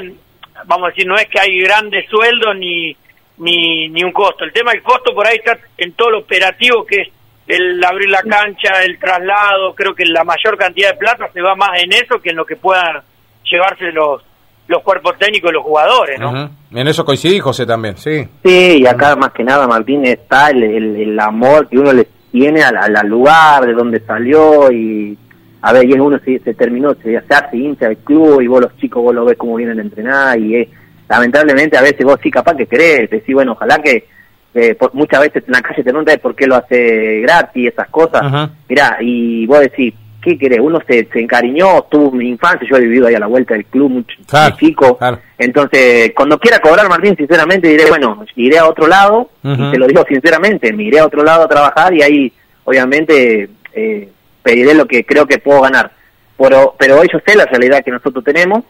vamos 0.65 0.87
a 0.87 0.89
decir, 0.89 1.05
no 1.07 1.15
es 1.15 1.25
que 1.27 1.39
hay 1.39 1.59
grandes 1.61 2.05
sueldos 2.09 2.55
ni, 2.57 2.95
ni, 3.37 3.89
ni 3.89 4.03
un 4.03 4.11
costo. 4.11 4.43
El 4.43 4.53
tema 4.53 4.71
del 4.71 4.81
costo 4.83 5.13
por 5.13 5.27
ahí 5.27 5.37
está 5.37 5.57
en 5.77 5.93
todo 5.93 6.11
lo 6.11 6.19
operativo 6.19 6.85
que 6.85 7.01
es 7.01 7.07
el 7.47 7.83
abrir 7.83 8.09
la 8.09 8.21
cancha, 8.21 8.83
el 8.83 8.99
traslado, 8.99 9.73
creo 9.73 9.95
que 9.95 10.05
la 10.05 10.23
mayor 10.23 10.55
cantidad 10.57 10.91
de 10.91 10.97
plata 10.97 11.29
se 11.33 11.41
va 11.41 11.55
más 11.55 11.81
en 11.81 11.91
eso 11.93 12.19
que 12.21 12.29
en 12.29 12.35
lo 12.35 12.45
que 12.45 12.55
puedan 12.55 13.01
llevarse 13.49 13.91
los 13.91 14.21
los 14.67 14.83
cuerpos 14.83 15.17
técnicos 15.17 15.49
y 15.49 15.53
los 15.55 15.63
jugadores, 15.63 16.19
¿no? 16.19 16.51
En 16.71 16.87
eso 16.87 17.03
coincidí, 17.03 17.39
José, 17.39 17.65
también, 17.65 17.97
sí. 17.97 18.23
Sí, 18.45 18.81
y 18.83 18.85
acá 18.85 19.15
más 19.15 19.31
que 19.31 19.43
nada, 19.43 19.65
Martín, 19.67 20.05
está 20.05 20.51
el, 20.51 20.61
el, 20.63 20.95
el 20.95 21.19
amor 21.19 21.67
que 21.67 21.79
uno 21.79 21.91
le 21.91 22.05
tiene 22.31 22.61
al- 22.61 22.77
al 22.95 23.07
lugar 23.07 23.65
de 23.65 23.73
donde 23.73 23.99
salió 24.01 24.71
y 24.71 25.17
a 25.61 25.73
ver, 25.73 25.85
y 25.85 25.93
es 25.93 25.99
uno 25.99 26.19
se, 26.23 26.39
se 26.39 26.53
terminó, 26.53 26.93
se, 26.95 27.19
se 27.21 27.33
hace 27.33 27.57
hincha 27.57 27.87
del 27.87 27.97
club 27.97 28.41
y 28.41 28.47
vos 28.47 28.61
los 28.61 28.77
chicos 28.77 29.03
vos 29.03 29.13
lo 29.13 29.25
ves 29.25 29.37
cómo 29.37 29.55
vienen 29.55 29.79
a 29.79 29.81
entrenar 29.81 30.39
y 30.39 30.55
es, 30.55 30.67
lamentablemente 31.09 31.77
a 31.77 31.81
veces 31.81 32.05
vos 32.05 32.19
sí 32.21 32.29
capaz 32.31 32.55
que 32.55 32.65
querés, 32.67 33.09
decís, 33.09 33.33
bueno, 33.35 33.53
ojalá 33.53 33.79
que 33.81 34.05
eh, 34.53 34.75
por- 34.75 34.93
muchas 34.95 35.21
veces 35.21 35.43
en 35.45 35.53
la 35.53 35.61
calle 35.61 35.83
te 35.83 35.89
preguntan 35.91 36.19
por 36.21 36.35
qué 36.35 36.47
lo 36.47 36.55
hace 36.55 37.21
gratis, 37.21 37.67
esas 37.71 37.87
cosas. 37.89 38.21
Ajá. 38.23 38.49
Mirá, 38.67 38.97
y 38.99 39.45
vos 39.45 39.59
decís, 39.59 39.93
¿qué 40.21 40.37
querés? 40.37 40.59
Uno 40.59 40.79
se, 40.87 41.05
se 41.11 41.19
encariñó, 41.19 41.83
tuvo 41.83 42.11
mi 42.11 42.29
infancia, 42.29 42.67
yo 42.67 42.75
he 42.77 42.81
vivido 42.81 43.07
ahí 43.07 43.15
a 43.15 43.19
la 43.19 43.27
vuelta 43.27 43.53
del 43.53 43.65
club, 43.65 43.89
mucho, 43.91 44.17
Claro, 44.27 44.55
muy 44.55 44.59
chico. 44.59 44.97
claro. 44.97 45.19
Entonces, 45.37 46.11
cuando 46.15 46.39
quiera 46.39 46.59
cobrar, 46.59 46.89
Martín, 46.89 47.15
sinceramente 47.15 47.67
diré, 47.67 47.85
bueno, 47.89 48.25
iré 48.35 48.57
a 48.57 48.67
otro 48.67 48.87
lado, 48.87 49.29
y 49.43 49.71
te 49.71 49.77
lo 49.77 49.87
digo 49.87 50.03
sinceramente, 50.09 50.73
me 50.73 50.83
iré 50.83 50.99
a 50.99 51.05
otro 51.05 51.23
lado 51.23 51.43
a 51.43 51.47
trabajar 51.47 51.93
y 51.93 52.01
ahí, 52.01 52.33
obviamente, 52.65 53.49
eh, 53.73 54.09
pediré 54.43 54.73
lo 54.73 54.85
que 54.85 55.05
creo 55.05 55.25
que 55.25 55.39
puedo 55.39 55.61
ganar. 55.61 55.91
Pero, 56.37 56.75
pero 56.77 56.99
hoy 56.99 57.07
yo 57.11 57.19
sé 57.25 57.35
la 57.35 57.45
realidad 57.45 57.83
que 57.83 57.91
nosotros 57.91 58.23
tenemos, 58.23 58.63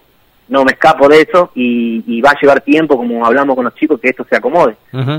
no 0.47 0.65
me 0.65 0.71
escapo 0.71 1.07
de 1.07 1.21
eso 1.21 1.51
y, 1.53 2.03
y 2.07 2.21
va 2.21 2.31
a 2.31 2.39
llevar 2.41 2.61
tiempo, 2.61 2.97
como 2.97 3.23
hablamos 3.23 3.55
con 3.55 3.65
los 3.65 3.75
chicos, 3.75 3.99
que 3.99 4.09
esto 4.09 4.25
se 4.27 4.35
acomode. 4.35 4.75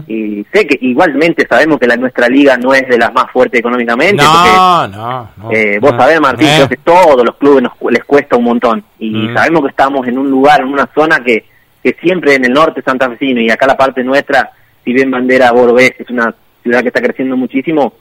Y 0.08 0.44
sé 0.52 0.66
que 0.66 0.76
igualmente 0.80 1.46
sabemos 1.48 1.78
que 1.78 1.86
la 1.86 1.96
nuestra 1.96 2.26
liga 2.28 2.56
no 2.56 2.74
es 2.74 2.88
de 2.88 2.98
las 2.98 3.12
más 3.14 3.30
fuertes 3.30 3.60
económicamente, 3.60 4.16
porque 4.24 4.50
No, 4.56 4.88
no, 4.88 5.28
no. 5.36 5.52
eh, 5.52 5.78
vos 5.80 5.92
sabés, 5.96 6.20
Martín, 6.20 6.48
Eh. 6.48 6.66
que 6.68 6.78
todos 6.78 7.24
los 7.24 7.36
clubes 7.36 7.62
nos, 7.62 7.72
les 7.92 8.02
cuesta 8.04 8.36
un 8.36 8.42
montón. 8.44 8.82
Y 8.98 9.10
Mm. 9.28 9.34
sabemos 9.34 9.62
que 9.62 9.68
estamos 9.68 10.04
en 10.08 10.18
un 10.18 10.28
lugar, 10.28 10.62
en 10.62 10.66
una 10.68 10.88
zona 10.92 11.20
que, 11.22 11.44
que 11.80 11.96
siempre 12.02 12.34
en 12.34 12.44
el 12.46 12.52
norte 12.52 12.82
santafesino 12.82 13.40
y 13.40 13.50
acá 13.50 13.68
la 13.68 13.76
parte 13.76 14.02
nuestra, 14.02 14.50
si 14.84 14.92
bien 14.92 15.12
Bandera, 15.12 15.52
ves, 15.52 15.92
es 15.96 16.10
una 16.10 16.34
ciudad 16.64 16.80
que 16.82 16.88
está 16.88 17.00
creciendo 17.00 17.36
muchísimo, 17.36 17.92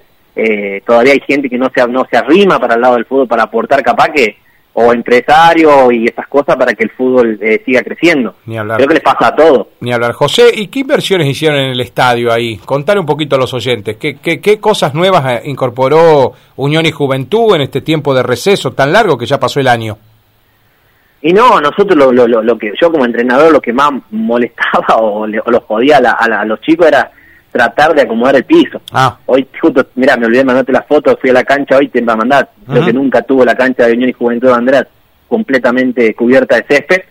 eh, 0.43 0.81
todavía 0.85 1.13
hay 1.13 1.21
gente 1.27 1.49
que 1.49 1.57
no 1.57 1.69
se, 1.73 1.87
no 1.87 2.05
se 2.09 2.17
arrima 2.17 2.59
para 2.59 2.75
el 2.75 2.81
lado 2.81 2.95
del 2.95 3.05
fútbol 3.05 3.27
para 3.27 3.43
aportar 3.43 3.81
capaz 3.83 4.09
que, 4.09 4.37
o 4.73 4.93
empresario 4.93 5.91
y 5.91 6.05
esas 6.05 6.27
cosas 6.27 6.55
para 6.55 6.73
que 6.73 6.83
el 6.83 6.91
fútbol 6.91 7.37
eh, 7.41 7.61
siga 7.65 7.81
creciendo. 7.81 8.35
Ni 8.45 8.57
hablar. 8.57 8.77
Creo 8.77 8.87
que 8.87 8.93
les 8.93 9.03
pasa 9.03 9.27
a 9.27 9.35
todos. 9.35 9.67
Ni 9.81 9.91
hablar. 9.91 10.13
José, 10.13 10.51
¿y 10.53 10.67
qué 10.67 10.79
inversiones 10.79 11.27
hicieron 11.27 11.57
en 11.59 11.71
el 11.71 11.81
estadio 11.81 12.31
ahí? 12.31 12.57
Contale 12.63 12.99
un 12.99 13.05
poquito 13.05 13.35
a 13.35 13.39
los 13.39 13.53
oyentes. 13.53 13.97
¿Qué, 13.97 14.17
qué, 14.19 14.39
qué 14.39 14.59
cosas 14.59 14.93
nuevas 14.93 15.25
eh, 15.25 15.41
incorporó 15.45 16.33
Unión 16.55 16.85
y 16.85 16.91
Juventud 16.91 17.55
en 17.55 17.61
este 17.61 17.81
tiempo 17.81 18.13
de 18.13 18.23
receso 18.23 18.71
tan 18.71 18.93
largo 18.93 19.17
que 19.17 19.25
ya 19.25 19.39
pasó 19.39 19.59
el 19.59 19.67
año? 19.67 19.97
Y 21.21 21.33
no, 21.33 21.59
nosotros 21.59 21.97
lo, 21.97 22.13
lo, 22.13 22.25
lo, 22.27 22.41
lo 22.41 22.57
que 22.57 22.71
yo 22.79 22.89
como 22.89 23.03
entrenador 23.05 23.51
lo 23.51 23.59
que 23.59 23.73
más 23.73 23.91
molestaba 24.11 24.95
o, 25.01 25.27
le- 25.27 25.41
o 25.41 25.51
los 25.51 25.63
jodía 25.65 25.97
a, 25.97 26.01
la- 26.01 26.11
a 26.11 26.29
la- 26.29 26.41
a 26.41 26.45
los 26.45 26.61
chicos 26.61 26.87
era 26.87 27.11
tratar 27.51 27.93
de 27.95 28.01
acomodar 28.03 28.35
el 28.35 28.43
piso. 28.45 28.81
Ah, 28.91 29.17
Hoy, 29.25 29.47
justo, 29.61 29.85
mira, 29.95 30.15
me 30.17 30.25
olvidé 30.25 30.39
de 30.39 30.45
mandarte 30.45 30.71
la 30.71 30.83
foto, 30.83 31.17
fui 31.19 31.29
a 31.29 31.33
la 31.33 31.43
cancha 31.43 31.77
hoy, 31.77 31.87
te 31.89 32.01
va 32.01 32.13
a 32.13 32.17
mandar. 32.17 32.49
Creo 32.65 32.85
que 32.85 32.93
nunca 32.93 33.21
tuvo 33.23 33.43
la 33.45 33.55
cancha 33.55 33.85
de 33.87 33.93
Unión 33.93 34.09
y 34.09 34.13
Juventud 34.13 34.47
de 34.47 34.53
Andrés 34.53 34.83
completamente 35.27 36.13
cubierta 36.15 36.55
de 36.57 36.65
césped, 36.67 37.01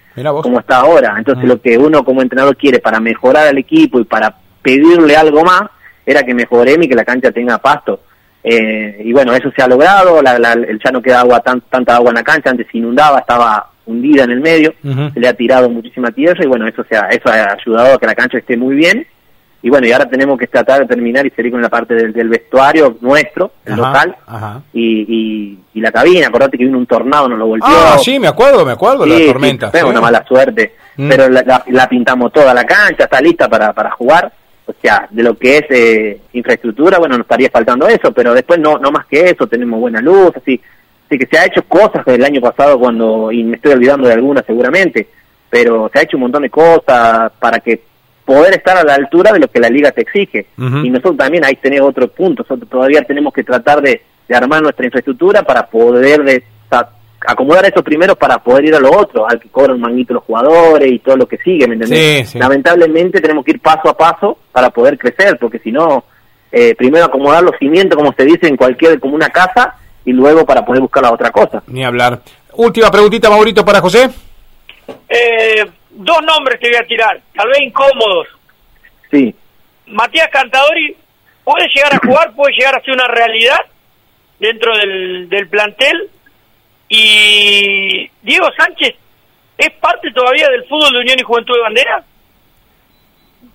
como 0.43 0.61
está 0.61 0.79
ahora. 0.79 1.15
Entonces, 1.17 1.45
lo 1.49 1.61
que 1.61 1.79
uno 1.79 2.05
como 2.05 2.21
entrenador 2.23 2.57
quiere 2.57 2.81
para 2.81 2.99
mejorar 3.01 3.47
al 3.47 3.59
equipo 3.59 4.01
y 4.01 4.05
para 4.05 4.35
pedirle 4.63 5.17
algo 5.17 5.45
más, 5.45 5.63
era 6.05 6.23
que 6.23 6.35
mejoremos 6.35 6.87
y 6.87 6.89
que 6.89 6.95
la 6.95 7.05
cancha 7.05 7.31
tenga 7.31 7.59
pasto. 7.59 8.01
Eh, 8.43 9.03
y 9.05 9.13
bueno, 9.13 9.33
eso 9.35 9.51
se 9.55 9.63
ha 9.63 9.69
logrado, 9.69 10.21
la, 10.23 10.39
la- 10.39 10.53
el- 10.55 10.81
ya 10.83 10.91
no 10.91 11.03
queda 11.03 11.21
agua 11.21 11.41
tan, 11.41 11.61
tanta 11.63 11.97
agua 11.97 12.11
en 12.11 12.17
la 12.17 12.23
cancha, 12.25 12.51
antes 12.51 12.67
se 12.71 12.79
inundaba, 12.79 13.19
estaba 13.21 13.71
hundida 13.87 14.25
en 14.25 14.31
el 14.33 14.41
medio, 14.41 14.75
se 15.15 15.21
le 15.21 15.29
ha 15.29 15.33
tirado 15.35 15.69
muchísima 15.71 16.11
tierra 16.11 16.45
y 16.45 16.47
bueno, 16.49 16.67
eso, 16.67 16.85
se 16.89 16.97
ha, 16.97 17.09
eso 17.09 17.29
ha 17.29 17.53
ayudado 17.53 17.95
a 17.95 17.99
que 17.99 18.07
la 18.07 18.15
cancha 18.15 18.39
esté 18.39 18.57
muy 18.57 18.75
bien. 18.77 19.07
Y 19.61 19.71
bueno, 19.71 19.87
y 19.89 19.93
ahora 19.93 20.09
tenemos 20.09 20.39
que 20.39 20.47
tratar 20.47 20.81
de 20.81 20.87
terminar 20.87 21.27
y 21.27 21.31
seguir 21.31 21.51
con 21.51 21.61
la 21.61 21.69
parte 21.69 21.95
del, 21.95 22.13
del 22.13 22.29
vestuario 22.29 22.97
nuestro, 23.01 23.53
el 23.65 23.73
Ajá, 23.73 23.83
local, 23.83 24.17
Ajá. 24.27 24.63
y, 24.73 25.01
y, 25.09 25.59
y 25.75 25.81
la 25.81 25.91
cabina. 25.91 26.29
Acordate 26.29 26.57
que 26.57 26.65
vino 26.65 26.79
un 26.79 26.87
tornado, 26.87 27.29
nos 27.29 27.39
lo 27.41 27.47
volteó. 27.49 27.69
Ah, 27.69 27.99
sí, 27.99 28.19
me 28.21 28.29
acuerdo, 28.29 28.65
me 28.65 28.73
acuerdo, 28.73 29.03
Sí, 29.05 29.11
la 29.11 29.17
sí, 29.17 29.27
tormenta. 29.27 29.71
fue 29.73 29.81
sí. 29.81 29.87
una 29.87 30.01
mala 30.01 30.25
suerte. 30.29 30.75
Mm. 30.97 31.09
Pero 31.09 31.29
la, 31.29 31.43
la- 31.43 31.65
la 31.67 31.89
pintamos 31.89 32.33
toda 32.33 32.55
la 32.55 32.65
cancha, 32.65 33.05
está 33.05 33.21
lista 33.21 33.49
para, 33.49 33.73
para 33.73 33.91
jugar. 33.91 34.33
O 34.67 34.73
sea, 34.83 35.09
de 35.11 35.23
lo 35.23 35.37
que 35.37 35.57
es 35.59 35.65
eh, 35.71 36.21
infraestructura, 36.35 36.99
bueno, 36.99 37.17
nos 37.17 37.25
estaría 37.25 37.49
faltando 37.51 37.89
eso, 37.89 38.13
pero 38.13 38.35
después 38.35 38.61
no, 38.61 38.79
no 38.79 38.91
más 38.93 39.07
que 39.07 39.31
eso, 39.31 39.47
tenemos 39.47 39.81
buena 39.81 40.01
luz, 40.01 40.31
así. 40.37 40.61
Así 41.07 41.19
que 41.19 41.27
se 41.27 41.39
ha 41.39 41.47
hecho 41.47 41.63
cosas 41.63 42.05
desde 42.05 42.17
el 42.17 42.25
año 42.25 42.41
pasado 42.43 42.79
cuando, 42.79 43.33
y 43.33 43.43
me 43.43 43.57
estoy 43.57 43.73
olvidando 43.73 44.07
de 44.07 44.13
algunas 44.13 44.45
seguramente, 44.45 45.09
pero 45.49 45.89
se 45.91 45.99
ha 45.99 46.03
hecho 46.03 46.19
un 46.19 46.25
montón 46.25 46.43
de 46.43 46.51
cosas 46.51 47.33
para 47.41 47.61
que 47.61 47.81
poder 48.29 48.53
estar 48.57 48.77
a 48.77 48.85
la 48.85 48.95
altura 48.95 49.33
de 49.33 49.39
lo 49.39 49.49
que 49.49 49.59
la 49.59 49.71
liga 49.71 49.91
te 49.91 50.03
exige. 50.03 50.49
Y 50.59 50.91
nosotros 50.91 51.17
también 51.17 51.47
ahí 51.47 51.57
tenemos 51.57 51.89
otro 51.89 52.09
punto, 52.09 52.43
nosotros 52.43 52.69
todavía 52.69 53.01
tenemos 53.03 53.33
que 53.33 53.43
tratar 53.43 53.81
de, 53.81 54.03
de 54.29 54.37
armar 54.37 54.61
nuestra 54.61 54.85
infraestructura 54.85 55.43
para 55.43 55.67
poder 55.67 56.23
de, 56.25 56.45
sa- 56.71 56.91
acomodar 57.27 57.65
eso 57.65 57.83
primero 57.83 58.15
para 58.17 58.37
poder 58.43 58.67
ir 58.67 58.75
a 58.75 58.81
lo 58.81 58.91
otro, 58.93 59.27
al 59.27 59.41
que 59.41 59.49
cobran 59.49 59.77
un 59.77 59.81
manguito 59.81 60.13
los 60.13 60.25
jugadores 60.25 60.93
y 60.93 60.99
todo 60.99 61.17
lo 61.17 61.27
que 61.27 61.39
sigue, 61.39 61.67
¿me 61.67 61.75
entendés? 61.77 61.99
Sí, 62.29 62.33
sí. 62.33 62.39
Lamentablemente 62.39 63.21
tenemos 63.23 63.47
que 63.47 63.53
ir 63.53 63.61
paso 63.61 63.89
a 63.89 63.97
paso 63.97 64.37
para 64.53 64.69
poder 64.69 64.99
crecer, 64.99 65.39
porque 65.41 65.59
si 65.61 65.73
no, 65.73 66.05
eh, 66.53 66.75
primero 66.77 67.07
acomodar 67.07 67.43
los 67.43 67.57
cimientos, 67.59 67.97
como 67.97 68.13
se 68.13 68.25
dice 68.27 68.47
en 68.47 68.57
cualquier, 68.59 69.01
como 69.01 69.15
una 69.15 69.31
casa, 69.31 69.75
y 70.05 70.13
luego 70.13 70.45
para 70.45 70.67
poder 70.67 70.83
buscar 70.83 71.03
la 71.03 71.13
otra 71.13 71.31
cosa. 71.31 71.63
Ni 71.67 71.83
hablar. 71.83 72.21
Última 72.55 72.91
preguntita, 72.91 73.31
Maurito, 73.31 73.65
para 73.65 73.81
José. 73.81 74.11
Eh, 75.09 75.65
dos 75.99 76.23
nombres 76.23 76.61
te 76.61 76.69
voy 76.69 76.79
a 76.79 76.87
tirar, 76.87 77.21
tal 77.35 77.49
vez 77.49 77.61
incómodos. 77.61 78.29
Sí. 79.11 79.35
Matías 79.87 80.29
Cantadori 80.31 80.97
puede 81.45 81.67
llegar 81.75 81.95
a 81.95 81.99
jugar, 81.99 82.35
puede 82.35 82.55
llegar 82.55 82.77
a 82.77 82.83
ser 82.83 82.95
una 82.95 83.09
realidad 83.09 83.59
dentro 84.39 84.77
del, 84.77 85.29
del 85.29 85.49
plantel. 85.49 86.09
Y 86.89 88.11
Diego 88.23 88.47
Sánchez 88.57 88.95
es 89.59 89.71
parte 89.81 90.11
todavía 90.13 90.49
del 90.49 90.65
fútbol 90.65 90.93
de 90.93 91.01
Unión 91.01 91.19
y 91.19 91.23
Juventud 91.23 91.55
de 91.55 91.61
Bandera. 91.61 92.05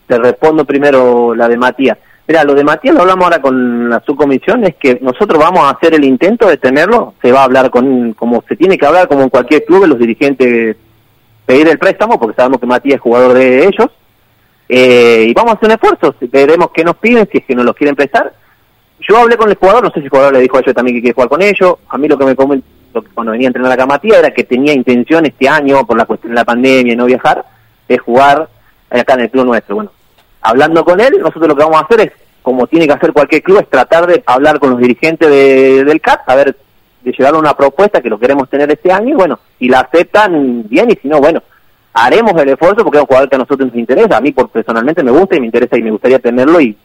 te 0.05 0.17
respondo 0.17 0.65
primero 0.65 1.33
la 1.33 1.47
de 1.47 1.57
Matías. 1.57 1.97
Mira, 2.27 2.43
lo 2.43 2.53
de 2.53 2.63
Matías 2.63 2.93
lo 2.93 3.01
hablamos 3.01 3.25
ahora 3.25 3.41
con 3.41 3.89
la 3.89 4.01
subcomisión, 4.05 4.63
es 4.65 4.75
que 4.75 4.97
nosotros 5.01 5.37
vamos 5.39 5.65
a 5.65 5.71
hacer 5.71 5.93
el 5.93 6.05
intento 6.05 6.47
de 6.47 6.57
tenerlo, 6.57 7.15
se 7.21 7.31
va 7.31 7.41
a 7.41 7.43
hablar 7.45 7.69
con, 7.69 8.13
como 8.13 8.43
se 8.47 8.55
tiene 8.55 8.77
que 8.77 8.85
hablar 8.85 9.07
como 9.07 9.23
en 9.23 9.29
cualquier 9.29 9.65
club, 9.65 9.85
los 9.87 9.99
dirigentes 9.99 10.77
pedir 11.45 11.67
el 11.67 11.77
préstamo, 11.79 12.19
porque 12.19 12.35
sabemos 12.35 12.59
que 12.59 12.65
Matías 12.67 12.95
es 12.95 13.01
jugador 13.01 13.33
de 13.33 13.65
ellos, 13.67 13.87
eh, 14.69 15.25
y 15.27 15.33
vamos 15.33 15.53
a 15.53 15.55
hacer 15.55 15.67
un 15.69 15.73
esfuerzo, 15.73 16.15
veremos 16.31 16.69
qué 16.73 16.83
nos 16.83 16.95
piden, 16.97 17.27
si 17.31 17.39
es 17.39 17.45
que 17.45 17.55
nos 17.55 17.65
los 17.65 17.75
quieren 17.75 17.95
prestar. 17.95 18.33
Yo 18.99 19.17
hablé 19.17 19.35
con 19.35 19.49
el 19.49 19.55
jugador, 19.55 19.83
no 19.83 19.89
sé 19.91 19.99
si 19.99 20.05
el 20.05 20.09
jugador 20.09 20.33
le 20.33 20.39
dijo 20.39 20.57
a 20.57 20.61
ellos 20.61 20.73
también 20.73 20.95
que 20.97 21.01
quiere 21.01 21.13
jugar 21.13 21.29
con 21.29 21.41
ellos, 21.41 21.75
a 21.89 21.97
mí 21.97 22.07
lo 22.07 22.17
que 22.17 22.25
me 22.25 22.35
comentó 22.35 22.65
cuando 23.13 23.31
venía 23.31 23.47
a 23.47 23.49
entrenar 23.49 23.71
acá 23.71 23.85
Matías 23.85 24.19
era 24.19 24.31
que 24.31 24.43
tenía 24.43 24.71
intención 24.73 25.25
este 25.25 25.49
año, 25.49 25.85
por 25.85 25.97
la 25.97 26.05
cuestión 26.05 26.31
de 26.31 26.35
la 26.35 26.45
pandemia 26.45 26.93
y 26.93 26.95
no 26.95 27.05
viajar, 27.05 27.43
de 27.87 27.97
jugar 27.97 28.47
acá 28.89 29.15
en 29.15 29.21
el 29.21 29.29
club 29.31 29.45
nuestro. 29.45 29.75
Bueno, 29.75 29.91
hablando 30.41 30.85
con 30.85 30.99
él, 31.01 31.17
nosotros 31.19 31.47
lo 31.47 31.55
que 31.55 31.63
vamos 31.63 31.81
a 31.81 31.85
hacer 31.85 32.01
es, 32.01 32.11
como 32.41 32.67
tiene 32.67 32.85
que 32.87 32.93
hacer 32.93 33.11
cualquier 33.11 33.41
club, 33.41 33.59
es 33.59 33.69
tratar 33.69 34.05
de 34.05 34.23
hablar 34.25 34.59
con 34.59 34.69
los 34.71 34.79
dirigentes 34.79 35.27
de- 35.29 35.83
del 35.83 35.99
CAT, 36.01 36.21
a 36.27 36.35
ver, 36.35 36.55
de 37.03 37.11
llevar 37.11 37.35
una 37.35 37.53
propuesta 37.55 38.01
que 38.01 38.09
lo 38.09 38.19
queremos 38.19 38.49
tener 38.49 38.71
este 38.71 38.91
año, 38.91 39.09
y 39.09 39.13
bueno, 39.13 39.39
si 39.59 39.67
la 39.67 39.81
aceptan, 39.81 40.63
bien, 40.67 40.89
y 40.91 40.95
si 40.95 41.07
no, 41.07 41.19
bueno, 41.19 41.41
haremos 41.93 42.33
el 42.41 42.49
esfuerzo 42.49 42.83
porque 42.83 42.97
es 42.97 43.01
un 43.01 43.07
jugador 43.07 43.29
que 43.29 43.35
a 43.35 43.39
nosotros 43.39 43.67
nos 43.67 43.77
interesa, 43.77 44.17
a 44.17 44.21
mí 44.21 44.31
por, 44.31 44.49
personalmente 44.49 45.03
me 45.03 45.11
gusta 45.11 45.35
y 45.35 45.39
me 45.39 45.47
interesa 45.47 45.77
y 45.77 45.83
me 45.83 45.91
gustaría 45.91 46.19
tenerlo 46.19 46.59
y, 46.59 46.77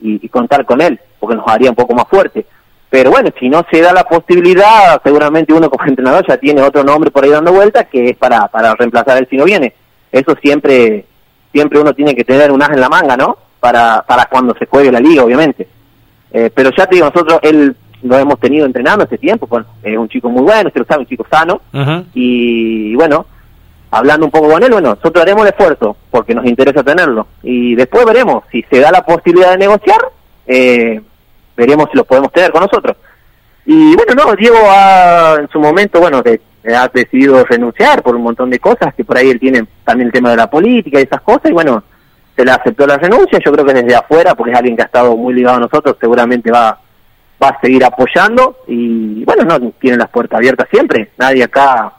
y, 0.00 0.24
y 0.24 0.28
contar 0.28 0.64
con 0.64 0.80
él, 0.80 0.98
porque 1.18 1.36
nos 1.36 1.46
haría 1.48 1.70
un 1.70 1.76
poco 1.76 1.94
más 1.94 2.08
fuerte. 2.08 2.46
Pero 2.88 3.10
bueno, 3.10 3.30
si 3.38 3.48
no 3.48 3.64
se 3.70 3.80
da 3.80 3.92
la 3.92 4.04
posibilidad, 4.04 5.00
seguramente 5.02 5.52
uno 5.52 5.68
como 5.68 5.84
entrenador 5.88 6.24
ya 6.26 6.36
tiene 6.36 6.62
otro 6.62 6.84
nombre 6.84 7.10
por 7.10 7.24
ahí 7.24 7.30
dando 7.30 7.52
vuelta 7.52 7.84
que 7.84 8.10
es 8.10 8.16
para, 8.16 8.46
para 8.48 8.74
reemplazar 8.74 9.18
él 9.18 9.26
si 9.28 9.36
no 9.36 9.44
viene. 9.44 9.74
Eso 10.12 10.34
siempre 10.40 11.04
siempre 11.52 11.80
uno 11.80 11.94
tiene 11.94 12.14
que 12.14 12.24
tener 12.24 12.52
un 12.52 12.62
as 12.62 12.70
en 12.70 12.80
la 12.80 12.88
manga, 12.88 13.16
¿no? 13.16 13.38
Para, 13.60 14.02
para 14.06 14.26
cuando 14.26 14.54
se 14.58 14.66
juegue 14.66 14.92
la 14.92 15.00
liga, 15.00 15.24
obviamente. 15.24 15.66
Eh, 16.30 16.50
pero 16.54 16.70
ya 16.76 16.86
te 16.86 16.96
digo, 16.96 17.06
nosotros 17.06 17.40
él 17.42 17.74
lo 18.02 18.16
hemos 18.18 18.38
tenido 18.38 18.66
entrenando 18.66 19.04
hace 19.04 19.18
tiempo, 19.18 19.48
es 19.82 19.96
un 19.98 20.08
chico 20.08 20.28
muy 20.28 20.42
bueno, 20.42 20.68
usted 20.68 20.80
lo 20.80 20.86
sabe, 20.86 21.00
un 21.00 21.06
chico 21.06 21.26
sano, 21.30 21.60
y, 22.14 22.94
bueno, 22.94 23.26
hablando 23.90 24.26
un 24.26 24.32
poco 24.32 24.48
con 24.50 24.62
él, 24.62 24.70
bueno, 24.70 24.90
nosotros 24.90 25.22
haremos 25.22 25.42
el 25.44 25.48
esfuerzo 25.52 25.96
porque 26.10 26.34
nos 26.34 26.44
interesa 26.46 26.82
tenerlo. 26.82 27.26
Y 27.42 27.74
después 27.74 28.04
veremos 28.04 28.44
si 28.50 28.62
se 28.70 28.80
da 28.80 28.90
la 28.90 29.02
posibilidad 29.04 29.50
de 29.52 29.58
negociar, 29.58 30.00
eh, 30.46 31.00
veremos 31.56 31.88
si 31.90 31.96
lo 31.96 32.04
podemos 32.04 32.30
tener 32.32 32.50
con 32.52 32.62
nosotros. 32.62 32.96
Y 33.64 33.96
bueno, 33.96 34.14
no, 34.14 34.34
Diego 34.36 34.56
ha, 34.68 35.36
en 35.40 35.48
su 35.48 35.58
momento, 35.58 36.00
bueno, 36.00 36.22
de- 36.22 36.40
ha 36.76 36.88
decidido 36.88 37.44
renunciar 37.44 38.02
por 38.02 38.16
un 38.16 38.22
montón 38.22 38.50
de 38.50 38.58
cosas, 38.58 38.92
que 38.94 39.04
por 39.04 39.16
ahí 39.16 39.30
él 39.30 39.38
tiene 39.40 39.64
también 39.84 40.08
el 40.08 40.12
tema 40.12 40.30
de 40.30 40.36
la 40.36 40.50
política 40.50 40.98
y 41.00 41.04
esas 41.04 41.20
cosas, 41.22 41.50
y 41.50 41.52
bueno, 41.52 41.82
se 42.34 42.44
le 42.44 42.50
aceptó 42.50 42.86
la 42.86 42.98
renuncia, 42.98 43.38
yo 43.44 43.52
creo 43.52 43.64
que 43.64 43.72
desde 43.72 43.94
afuera, 43.96 44.34
porque 44.34 44.52
es 44.52 44.58
alguien 44.58 44.76
que 44.76 44.82
ha 44.82 44.86
estado 44.86 45.16
muy 45.16 45.32
ligado 45.32 45.56
a 45.56 45.60
nosotros, 45.60 45.96
seguramente 46.00 46.50
va, 46.50 46.78
va 47.42 47.48
a 47.48 47.60
seguir 47.60 47.84
apoyando, 47.84 48.58
y 48.66 49.24
bueno, 49.24 49.44
no, 49.44 49.70
tiene 49.72 49.96
las 49.96 50.08
puertas 50.08 50.38
abiertas 50.38 50.68
siempre, 50.70 51.10
nadie 51.18 51.44
acá 51.44 51.92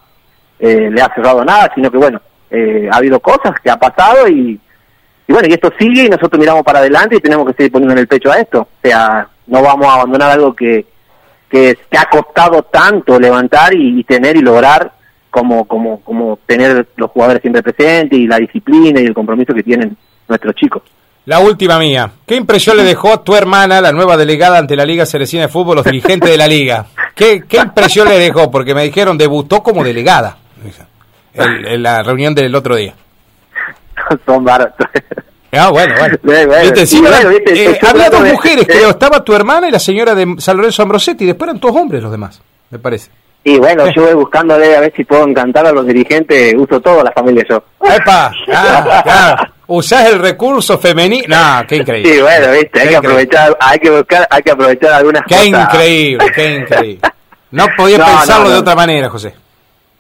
eh, 0.60 0.90
le 0.92 1.02
ha 1.02 1.14
cerrado 1.14 1.46
nada, 1.46 1.72
sino 1.76 1.92
que 1.92 1.98
bueno, 1.98 2.22
eh, 2.50 2.90
ha 2.92 2.98
habido 2.98 3.20
cosas 3.20 3.60
que 3.62 3.70
ha 3.70 3.78
pasado 3.78 4.28
y, 4.28 4.60
y 5.28 5.34
bueno, 5.34 5.48
y 5.50 5.54
esto 5.54 5.72
sigue 5.78 6.06
y 6.06 6.10
nosotros 6.10 6.40
miramos 6.40 6.64
para 6.64 6.80
adelante 6.80 7.18
y 7.18 7.20
tenemos 7.20 7.46
que 7.48 7.54
seguir 7.54 7.72
poniendo 7.72 7.94
en 7.94 8.00
el 8.00 8.08
pecho 8.08 8.32
a 8.32 8.40
esto. 8.40 8.62
O 8.62 8.82
sea, 8.82 9.28
no 9.48 9.62
vamos 9.62 9.88
a 9.88 9.96
abandonar 9.96 10.32
algo 10.32 10.56
que, 10.56 10.86
que, 11.50 11.78
ha 11.98 12.10
costado 12.10 12.64
tanto 12.64 13.20
levantar 13.20 13.74
y, 13.74 14.04
tener 14.04 14.38
y 14.38 14.42
lograr 14.42 14.94
como, 15.30 15.66
como, 15.66 16.02
como 16.02 16.40
tener 16.46 16.88
los 16.96 17.12
jugadores 17.12 17.42
siempre 17.42 17.62
presentes 17.62 18.18
y 18.18 18.28
la 18.28 18.38
disciplina 18.38 19.02
y 19.02 19.06
el 19.06 19.14
compromiso 19.14 19.54
que 19.54 19.64
tienen 19.64 19.98
nuestros 20.28 20.56
chicos. 20.56 20.84
La 21.28 21.40
última 21.40 21.78
mía. 21.78 22.10
¿Qué 22.26 22.36
impresión 22.36 22.78
le 22.78 22.84
dejó 22.84 23.12
a 23.12 23.22
tu 23.22 23.36
hermana, 23.36 23.82
la 23.82 23.92
nueva 23.92 24.16
delegada 24.16 24.60
ante 24.60 24.78
la 24.78 24.86
Liga 24.86 25.06
Cerecina 25.06 25.42
de 25.42 25.48
Fútbol, 25.50 25.76
los 25.76 25.84
dirigentes 25.84 26.32
de 26.32 26.38
la 26.38 26.48
liga? 26.48 26.86
¿Qué, 27.14 27.44
¿Qué 27.46 27.58
impresión 27.58 28.08
le 28.08 28.18
dejó? 28.18 28.50
Porque 28.50 28.74
me 28.74 28.84
dijeron, 28.84 29.18
debutó 29.18 29.62
como 29.62 29.84
delegada 29.84 30.38
en, 31.34 31.84
la 31.84 32.02
reunión 32.02 32.34
del 32.34 32.56
otro 32.56 32.78
día. 32.78 32.94
Son 34.26 34.42
baratos. 34.46 34.88
Ah, 35.52 35.70
bueno, 35.70 35.96
bueno. 35.98 36.18
Eh, 36.28 37.80
había 37.82 38.10
dos 38.10 38.22
mujeres, 38.22 38.66
creo. 38.66 38.92
Estaba 38.92 39.22
tu 39.24 39.34
hermana 39.34 39.68
y 39.68 39.72
la 39.72 39.80
señora 39.80 40.16
de 40.16 40.36
San 40.40 40.56
Lorenzo 40.56 40.84
Ambrosetti. 40.84 41.26
Y 41.26 41.28
después 41.28 41.50
eran 41.50 41.60
todos 41.60 41.76
hombres 41.76 42.02
los 42.02 42.12
demás, 42.12 42.42
me 42.70 42.80
parece. 42.80 43.12
Y 43.44 43.58
bueno, 43.58 43.86
yo 43.94 44.04
voy 44.04 44.14
buscándole 44.14 44.78
a 44.78 44.82
ver 44.82 44.94
si 44.96 45.04
puedo 45.04 45.28
encantar 45.28 45.66
a 45.66 45.74
los 45.74 45.86
dirigentes. 45.86 46.54
Uso 46.56 46.80
todo, 46.80 47.04
la 47.04 47.12
familia 47.12 47.46
yo. 47.50 47.64
¡Epa! 47.82 48.32
Ah, 48.54 49.48
Usás 49.68 50.06
el 50.08 50.20
recurso 50.20 50.80
femenino. 50.80 51.26
No, 51.28 51.68
qué 51.68 51.78
increíble. 51.78 52.12
Sí, 52.14 52.22
bueno, 52.22 52.52
viste, 52.54 52.82
hay 52.82 52.88
que 52.90 52.96
aprovechar, 52.96 53.58
hay 53.60 53.80
que 53.80 53.90
buscar, 53.90 54.28
hay 54.30 54.42
que 54.42 54.52
aprovechar 54.52 54.94
algunas 54.94 55.24
qué 55.28 55.46
increíble, 55.46 56.32
qué 56.34 56.56
increíble. 56.56 57.02
No 57.50 57.66
podía 57.78 58.04
pensarlo 58.04 58.50
de 58.50 58.58
otra 58.58 58.76
manera, 58.76 59.10
José. 59.10 59.34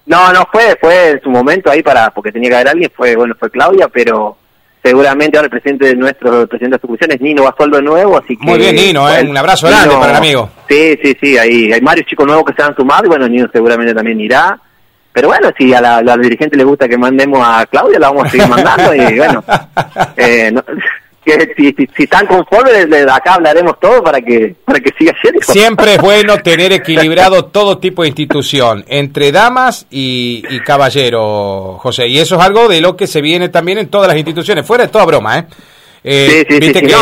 No, 0.06 0.34
no 0.34 0.47
fue, 0.51 0.77
fue 0.80 1.12
en 1.12 1.21
su 1.21 1.30
momento 1.30 1.71
ahí 1.71 1.82
para, 1.82 2.12
porque 2.12 2.32
tenía 2.32 2.49
que 2.49 2.56
haber 2.56 2.67
alguien, 2.69 2.91
fue, 2.95 3.15
bueno, 3.15 3.36
fue 3.39 3.49
Claudia, 3.49 3.88
pero 3.88 4.38
seguramente 4.84 5.38
ahora 5.38 5.45
el 5.45 5.51
presidente 5.51 5.88
de 5.88 5.95
nuestro 5.95 6.45
presidente 6.47 6.75
de 6.75 6.82
sucursal 6.82 7.12
es 7.12 7.21
Nino 7.21 7.43
Basualdo 7.43 7.77
de 7.77 7.84
nuevo, 7.84 8.17
así 8.17 8.36
que... 8.38 8.45
Muy 8.45 8.58
bien, 8.58 8.75
Nino, 8.75 9.10
eh, 9.10 9.25
un 9.30 9.38
abrazo 9.38 9.67
grande 9.67 9.95
para 9.95 10.12
el 10.12 10.17
amigo. 10.17 10.49
Sí, 10.67 10.97
sí, 11.01 11.17
sí, 11.21 11.38
ahí 11.38 11.71
hay 11.71 11.80
varios 11.80 12.06
chicos 12.08 12.25
nuevos 12.25 12.45
que 12.45 12.53
se 12.53 12.63
han 12.63 12.75
sumado 12.75 13.06
y 13.06 13.08
bueno, 13.08 13.27
Nino 13.27 13.47
seguramente 13.51 13.93
también 13.93 14.19
irá. 14.19 14.60
Pero 15.17 15.30
bueno, 15.30 15.49
si 15.58 15.73
a 15.73 15.82
la, 15.82 15.97
a 15.97 16.17
dirigente 16.17 16.56
le 16.56 16.63
gusta 16.63 16.88
que 16.88 16.95
mandemos 16.95 17.39
a 17.43 17.65
Claudia, 17.65 17.97
la 17.97 18.10
vamos 18.10 18.25
a 18.25 18.30
seguir 18.30 18.47
mandando 18.47 18.93
y 18.93 19.17
bueno, 19.17 19.43
eh, 20.15 20.53
que 21.25 21.56
si, 21.58 21.88
si, 21.95 22.03
están 22.03 22.27
conformes, 22.27 22.88
de 22.88 23.01
acá 23.01 23.34
hablaremos 23.34 23.80
todo 23.80 24.03
para 24.03 24.21
que 24.21 24.53
para 24.63 24.80
que 24.80 24.93
siga 24.95 25.15
siendo. 25.19 25.41
Siempre 25.41 25.95
es 25.95 26.01
bueno 26.03 26.38
tener 26.43 26.71
equilibrado 26.71 27.45
todo 27.45 27.80
tipo 27.80 28.03
de 28.03 28.10
institución, 28.10 28.86
entre 28.88 29.32
damas 29.32 29.88
y, 29.89 30.43
y 30.51 30.60
caballeros, 30.60 31.82
José. 31.82 32.08
Y 32.10 32.19
eso 32.19 32.36
es 32.36 32.41
algo 32.43 32.67
de 32.67 32.80
lo 32.80 32.95
que 32.95 33.08
se 33.08 33.19
viene 33.19 33.49
también 33.49 33.80
en 33.80 33.88
todas 33.88 34.08
las 34.08 34.17
instituciones, 34.17 34.67
fuera 34.67 34.84
de 34.84 34.91
toda 34.91 35.06
broma, 35.06 35.39
¿eh? 35.39 35.47
Eh, 36.09 36.45
viste 36.47 36.81
que 36.81 36.95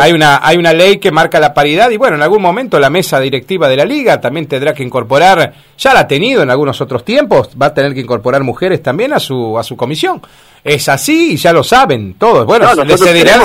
hay 0.00 0.12
una 0.12 0.40
hay 0.42 0.56
una 0.56 0.72
ley 0.72 0.98
que 0.98 1.12
marca 1.12 1.38
la 1.38 1.54
paridad 1.54 1.88
y 1.90 1.96
bueno, 1.96 2.16
en 2.16 2.22
algún 2.22 2.42
momento 2.42 2.80
la 2.80 2.90
mesa 2.90 3.20
directiva 3.20 3.68
de 3.68 3.76
la 3.76 3.84
liga 3.84 4.20
también 4.20 4.48
tendrá 4.48 4.74
que 4.74 4.82
incorporar, 4.82 5.52
ya 5.78 5.94
la 5.94 6.00
ha 6.00 6.08
tenido 6.08 6.42
en 6.42 6.50
algunos 6.50 6.80
otros 6.80 7.04
tiempos, 7.04 7.50
va 7.60 7.66
a 7.66 7.74
tener 7.74 7.94
que 7.94 8.00
incorporar 8.00 8.42
mujeres 8.42 8.82
también 8.82 9.12
a 9.12 9.20
su 9.20 9.56
a 9.56 9.62
su 9.62 9.76
comisión. 9.76 10.20
Es 10.64 10.88
así 10.88 11.34
y 11.34 11.36
ya 11.36 11.52
lo 11.52 11.62
saben 11.62 12.14
todos. 12.14 12.44
Bueno, 12.44 12.74
decidirán, 12.84 13.42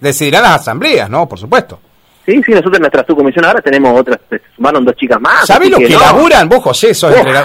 decidirán 0.00 0.42
las 0.42 0.62
asambleas, 0.62 1.08
¿no? 1.08 1.28
Por 1.28 1.38
supuesto. 1.38 1.78
Sí, 2.26 2.42
sí, 2.44 2.50
nosotros 2.50 2.74
en 2.76 2.80
nuestra 2.82 3.04
subcomisión 3.06 3.44
ahora 3.44 3.62
tenemos 3.62 3.98
otras, 3.98 4.18
se 4.28 4.40
sumaron 4.54 4.84
dos 4.84 4.94
chicas 4.96 5.20
más. 5.20 5.46
¿Sabés 5.46 5.70
lo 5.70 5.78
que, 5.78 5.88
laburan, 5.88 6.48
vos 6.48 6.62
José, 6.62 6.92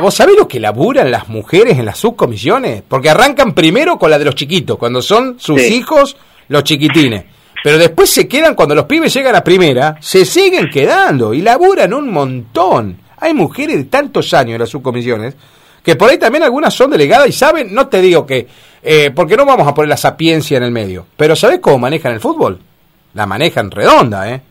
vos 0.02 0.14
sabés 0.14 0.36
lo 0.38 0.48
que 0.48 0.60
laburan 0.60 1.10
las 1.10 1.30
mujeres 1.30 1.78
en 1.78 1.86
las 1.86 1.98
subcomisiones? 1.98 2.84
Porque 2.88 3.10
arrancan 3.10 3.54
primero 3.54 3.98
con 3.98 4.10
la 4.10 4.20
de 4.20 4.26
los 4.26 4.36
chiquitos, 4.36 4.78
cuando 4.78 5.02
son 5.02 5.40
sus 5.40 5.62
hijos 5.62 6.18
los 6.48 6.64
chiquitines. 6.64 7.26
Pero 7.64 7.78
después 7.78 8.10
se 8.10 8.28
quedan, 8.28 8.54
cuando 8.54 8.76
los 8.76 8.86
pibes 8.86 9.14
llegan 9.14 9.36
a 9.36 9.44
primera, 9.44 9.96
se 10.00 10.24
siguen 10.24 10.70
quedando 10.70 11.34
y 11.34 11.42
laburan 11.42 11.94
un 11.94 12.12
montón. 12.12 12.98
Hay 13.18 13.34
mujeres 13.34 13.78
de 13.78 13.84
tantos 13.86 14.34
años 14.34 14.54
en 14.54 14.60
las 14.60 14.70
subcomisiones 14.70 15.36
que 15.86 15.96
por 15.96 16.10
ahí 16.10 16.18
también 16.18 16.44
algunas 16.44 16.74
son 16.74 16.90
delegadas 16.90 17.30
y 17.30 17.32
saben, 17.32 17.74
no 17.74 17.88
te 17.88 18.02
digo 18.02 18.26
que, 18.26 18.48
eh, 18.82 19.12
porque 19.16 19.38
no 19.38 19.46
vamos 19.46 19.68
a 19.68 19.74
poner 19.74 19.90
la 19.90 19.98
sapiencia 19.98 20.58
en 20.58 20.64
el 20.64 20.72
medio, 20.72 21.06
pero 21.16 21.36
¿sabes 21.36 21.60
cómo 21.60 21.78
manejan 21.78 22.14
el 22.14 22.20
fútbol? 22.20 22.60
La 23.14 23.28
manejan 23.28 23.70
redonda, 23.70 24.30
¿eh? 24.32 24.42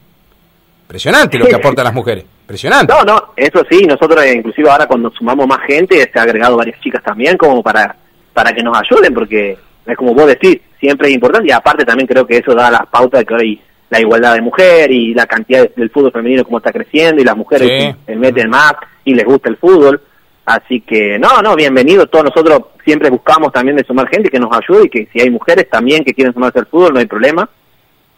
Impresionante 0.83 1.39
lo 1.39 1.47
que 1.47 1.55
aportan 1.57 1.85
las 1.85 1.95
mujeres, 1.95 2.25
impresionante. 2.43 2.93
No, 2.93 3.03
no, 3.03 3.33
eso 3.37 3.65
sí, 3.69 3.85
nosotros 3.85 4.25
eh, 4.25 4.35
inclusive 4.37 4.71
ahora 4.71 4.87
cuando 4.87 5.11
sumamos 5.11 5.47
más 5.49 5.61
gente, 5.67 6.09
se 6.13 6.19
ha 6.19 6.23
agregado 6.23 6.57
varias 6.57 6.81
chicas 6.81 7.03
también 7.03 7.37
como 7.37 7.63
para, 7.65 7.97
para 8.33 8.53
que 8.53 8.63
nos 8.63 8.77
ayuden, 8.79 9.13
porque 9.13 9.59
es 9.87 9.97
como 9.97 10.15
vos 10.15 10.27
decís, 10.27 10.61
siempre 10.81 11.09
es 11.09 11.15
importante 11.15 11.49
y 11.49 11.53
aparte 11.53 11.85
también 11.85 12.07
creo 12.07 12.27
que 12.27 12.39
eso 12.39 12.55
da 12.55 12.71
las 12.71 12.87
pautas 12.87 13.21
de 13.21 13.27
que 13.27 13.35
hoy 13.35 13.61
la 13.91 14.01
igualdad 14.01 14.35
de 14.35 14.41
mujer 14.41 14.91
y 14.91 15.15
la 15.15 15.27
cantidad 15.27 15.69
del 15.75 15.91
fútbol 15.91 16.13
femenino 16.13 16.45
como 16.45 16.59
está 16.59 16.73
creciendo 16.73 17.21
y 17.21 17.25
las 17.25 17.37
mujeres 17.37 17.95
se 18.05 18.17
meten 18.17 18.51
más 18.51 18.75
y 19.05 19.15
les 19.15 19.25
gusta 19.25 19.51
el 19.51 19.57
fútbol. 19.57 20.01
Así 20.47 20.81
que 20.81 21.19
no, 21.19 21.41
no, 21.43 21.55
bienvenido. 21.55 22.07
Todos 22.07 22.27
nosotros 22.27 22.61
siempre 22.85 23.09
buscamos 23.11 23.53
también 23.53 23.77
de 23.77 23.85
sumar 23.85 24.09
gente 24.09 24.31
que 24.31 24.39
nos 24.39 24.51
ayude 24.55 24.87
y 24.87 24.89
que 24.89 25.09
si 25.13 25.21
hay 25.21 25.31
mujeres 25.31 25.69
también 25.71 26.05
que 26.05 26.13
quieren 26.13 26.35
sumarse 26.35 26.59
al 26.59 26.67
fútbol 26.67 26.95
no 26.95 27.01
hay 27.01 27.07
problema. 27.07 27.49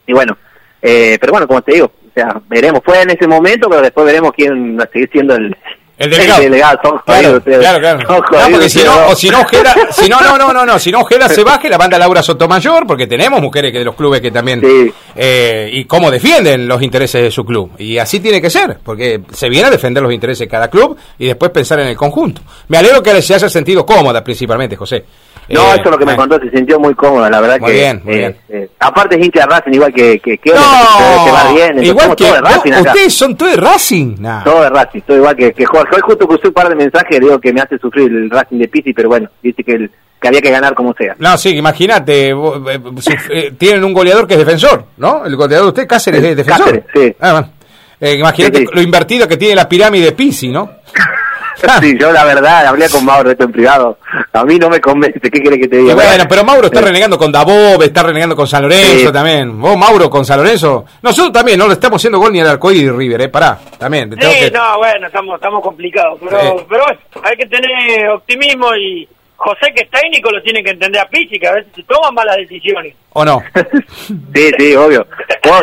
Y 0.06 0.12
bueno, 0.12 0.36
eh, 0.82 1.18
pero 1.20 1.32
bueno, 1.32 1.46
como 1.46 1.62
te 1.62 1.74
digo, 1.74 1.86
o 1.86 2.12
sea, 2.14 2.40
veremos, 2.48 2.80
fue 2.84 3.02
en 3.02 3.10
ese 3.10 3.26
momento, 3.26 3.68
pero 3.68 3.82
después 3.82 4.06
veremos 4.06 4.32
quién 4.32 4.78
va 4.78 4.84
a 4.84 4.88
seguir 4.88 5.10
siendo 5.12 5.34
el, 5.34 5.54
el 5.98 6.10
delegado. 6.10 6.42
claro, 7.04 7.42
claro, 7.42 7.80
claro. 7.80 8.22
porque 8.50 8.68
si 8.68 8.84
no, 8.84 9.08
o 9.08 9.16
si 9.16 9.30
no 9.30 9.40
Ojeda, 9.40 9.74
si 9.90 10.08
no, 10.08 10.20
no, 10.20 10.36
no, 10.36 10.52
no, 10.52 10.66
no, 10.66 10.78
si 10.78 10.92
no 10.92 11.00
Ojeda 11.00 11.28
se 11.28 11.42
baje, 11.42 11.70
la 11.70 11.78
banda 11.78 11.98
Laura 11.98 12.22
Sotomayor, 12.22 12.86
porque 12.86 13.06
tenemos 13.06 13.40
mujeres 13.40 13.72
que 13.72 13.78
de 13.78 13.84
los 13.84 13.94
clubes 13.94 14.20
que 14.20 14.30
también, 14.30 14.60
eh, 15.14 15.70
y 15.72 15.84
cómo 15.86 16.10
defienden 16.10 16.68
los 16.68 16.82
intereses 16.82 17.22
de 17.22 17.30
su 17.30 17.44
club. 17.44 17.72
Y 17.78 17.96
así 17.96 18.20
tiene 18.20 18.42
que 18.42 18.50
ser, 18.50 18.78
porque 18.82 19.22
se 19.32 19.48
viene 19.48 19.68
a 19.68 19.70
defender 19.70 20.02
los 20.02 20.12
intereses 20.12 20.40
de 20.40 20.48
cada 20.48 20.68
club 20.68 20.96
y 21.18 21.26
después 21.26 21.50
pensar 21.50 21.80
en 21.80 21.88
el 21.88 21.96
conjunto. 21.96 22.42
Me 22.68 22.76
alegro 22.76 23.02
que 23.02 23.22
se 23.22 23.34
haya 23.34 23.48
sentido 23.48 23.86
cómoda 23.86 24.22
principalmente, 24.22 24.76
José. 24.76 25.04
No, 25.48 25.60
eh, 25.60 25.74
eso 25.74 25.84
es 25.84 25.90
lo 25.90 25.98
que 25.98 26.06
me 26.06 26.16
contó, 26.16 26.40
se 26.40 26.50
sintió 26.50 26.80
muy 26.80 26.94
cómoda, 26.94 27.30
la 27.30 27.40
verdad 27.40 27.60
muy 27.60 27.70
que... 27.70 27.76
Bien, 27.76 28.02
muy 28.04 28.14
eh, 28.14 28.18
bien. 28.18 28.36
Eh, 28.48 28.70
aparte 28.80 29.16
es 29.16 29.24
hincha 29.24 29.40
de 29.40 29.46
Racing, 29.46 29.72
igual 29.72 29.92
que, 29.92 30.18
que, 30.18 30.38
que, 30.38 30.50
no, 30.50 31.24
que 31.24 31.30
va 31.30 31.52
bien. 31.52 31.84
Igual 31.84 32.16
que 32.16 32.24
de 32.24 32.40
Racing 32.40 32.72
ustedes 32.72 33.14
son 33.14 33.36
todos 33.36 33.52
de 33.52 33.60
Racing. 33.60 34.16
Todo 34.44 34.62
de 34.62 34.70
Racing, 34.70 35.00
todo 35.02 35.16
igual 35.16 35.36
que, 35.36 35.52
que 35.52 35.64
Jorge. 35.64 35.94
Hoy 35.94 36.02
justo 36.02 36.26
puse 36.26 36.48
un 36.48 36.52
par 36.52 36.68
de 36.68 36.74
mensajes, 36.74 37.20
digo 37.20 37.38
que 37.38 37.52
me 37.52 37.60
hace 37.60 37.78
sufrir 37.78 38.10
el 38.10 38.28
Racing 38.28 38.58
de 38.58 38.68
Pisi, 38.68 38.92
pero 38.92 39.08
bueno, 39.08 39.28
dice 39.40 39.62
que, 39.62 39.72
el, 39.72 39.90
que 40.20 40.28
había 40.28 40.40
que 40.40 40.50
ganar 40.50 40.74
como 40.74 40.92
sea. 40.94 41.14
No, 41.18 41.38
sí, 41.38 41.50
imagínate, 41.56 42.34
tienen 43.56 43.84
un 43.84 43.92
goleador 43.92 44.26
que 44.26 44.34
es 44.34 44.40
defensor, 44.40 44.86
¿no? 44.96 45.24
El 45.24 45.36
goleador 45.36 45.66
de 45.66 45.68
usted, 45.68 45.86
Cáceres, 45.86 46.24
es 46.24 46.36
defensor. 46.36 46.66
Cáceres, 46.66 46.84
sí. 46.92 47.16
Ah, 47.20 47.32
bueno. 48.00 48.18
imagínate 48.18 48.66
lo 48.72 48.82
invertido 48.82 49.28
que 49.28 49.36
tiene 49.36 49.54
la 49.54 49.68
pirámide 49.68 50.06
de 50.06 50.12
Pisi, 50.12 50.48
¿no? 50.48 50.70
Sí, 51.80 51.96
yo 51.98 52.12
la 52.12 52.24
verdad 52.24 52.66
hablé 52.66 52.88
con 52.88 53.04
Mauro 53.04 53.30
esto 53.30 53.44
en 53.44 53.52
privado. 53.52 53.98
A 54.32 54.44
mí 54.44 54.58
no 54.58 54.68
me 54.68 54.80
convence, 54.80 55.20
¿qué 55.20 55.40
quiere 55.40 55.58
que 55.58 55.68
te 55.68 55.78
diga? 55.78 55.94
bueno, 55.94 56.24
pero 56.28 56.44
Mauro 56.44 56.66
está 56.66 56.80
renegando 56.80 57.18
con 57.18 57.32
Dabov, 57.32 57.82
está 57.82 58.02
renegando 58.02 58.36
con 58.36 58.46
San 58.46 58.62
Lorenzo 58.62 59.12
también. 59.12 59.60
Vos, 59.60 59.76
Mauro, 59.76 60.10
con 60.10 60.24
San 60.24 60.38
Lorenzo. 60.38 60.84
Nosotros 61.02 61.32
también, 61.32 61.58
no 61.58 61.66
le 61.66 61.74
estamos 61.74 62.00
haciendo 62.00 62.18
gol 62.18 62.32
ni 62.32 62.40
al 62.40 62.48
arcoíris 62.48 62.92
River, 62.92 63.22
¿eh? 63.22 63.28
Pará, 63.28 63.58
también. 63.78 64.14
Sí, 64.20 64.50
no, 64.52 64.78
bueno, 64.78 65.06
estamos, 65.06 65.36
estamos 65.36 65.62
complicados. 65.62 66.18
Pero, 66.20 66.66
pero 66.68 66.84
bueno, 66.84 67.00
hay 67.22 67.36
que 67.36 67.46
tener 67.46 68.08
optimismo 68.10 68.74
y 68.74 69.08
José, 69.36 69.72
que 69.74 69.84
es 69.84 69.90
técnico, 69.90 70.30
lo 70.30 70.42
tiene 70.42 70.62
que 70.62 70.70
entender 70.70 71.00
a 71.00 71.08
Pizzi, 71.08 71.38
que 71.38 71.46
a 71.46 71.52
veces 71.52 71.70
se 71.74 71.82
toman 71.82 72.14
malas 72.14 72.36
decisiones. 72.36 72.94
¿O 73.12 73.24
no? 73.24 73.42
sí, 74.34 74.50
sí, 74.58 74.74
obvio. 74.74 75.06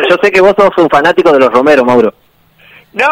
yo 0.08 0.16
sé 0.22 0.30
que 0.30 0.40
vos 0.40 0.54
sos 0.56 0.70
un 0.78 0.88
fanático 0.88 1.32
de 1.32 1.40
los 1.40 1.52
Romero, 1.52 1.84
Mauro. 1.84 2.14
No, 2.94 3.06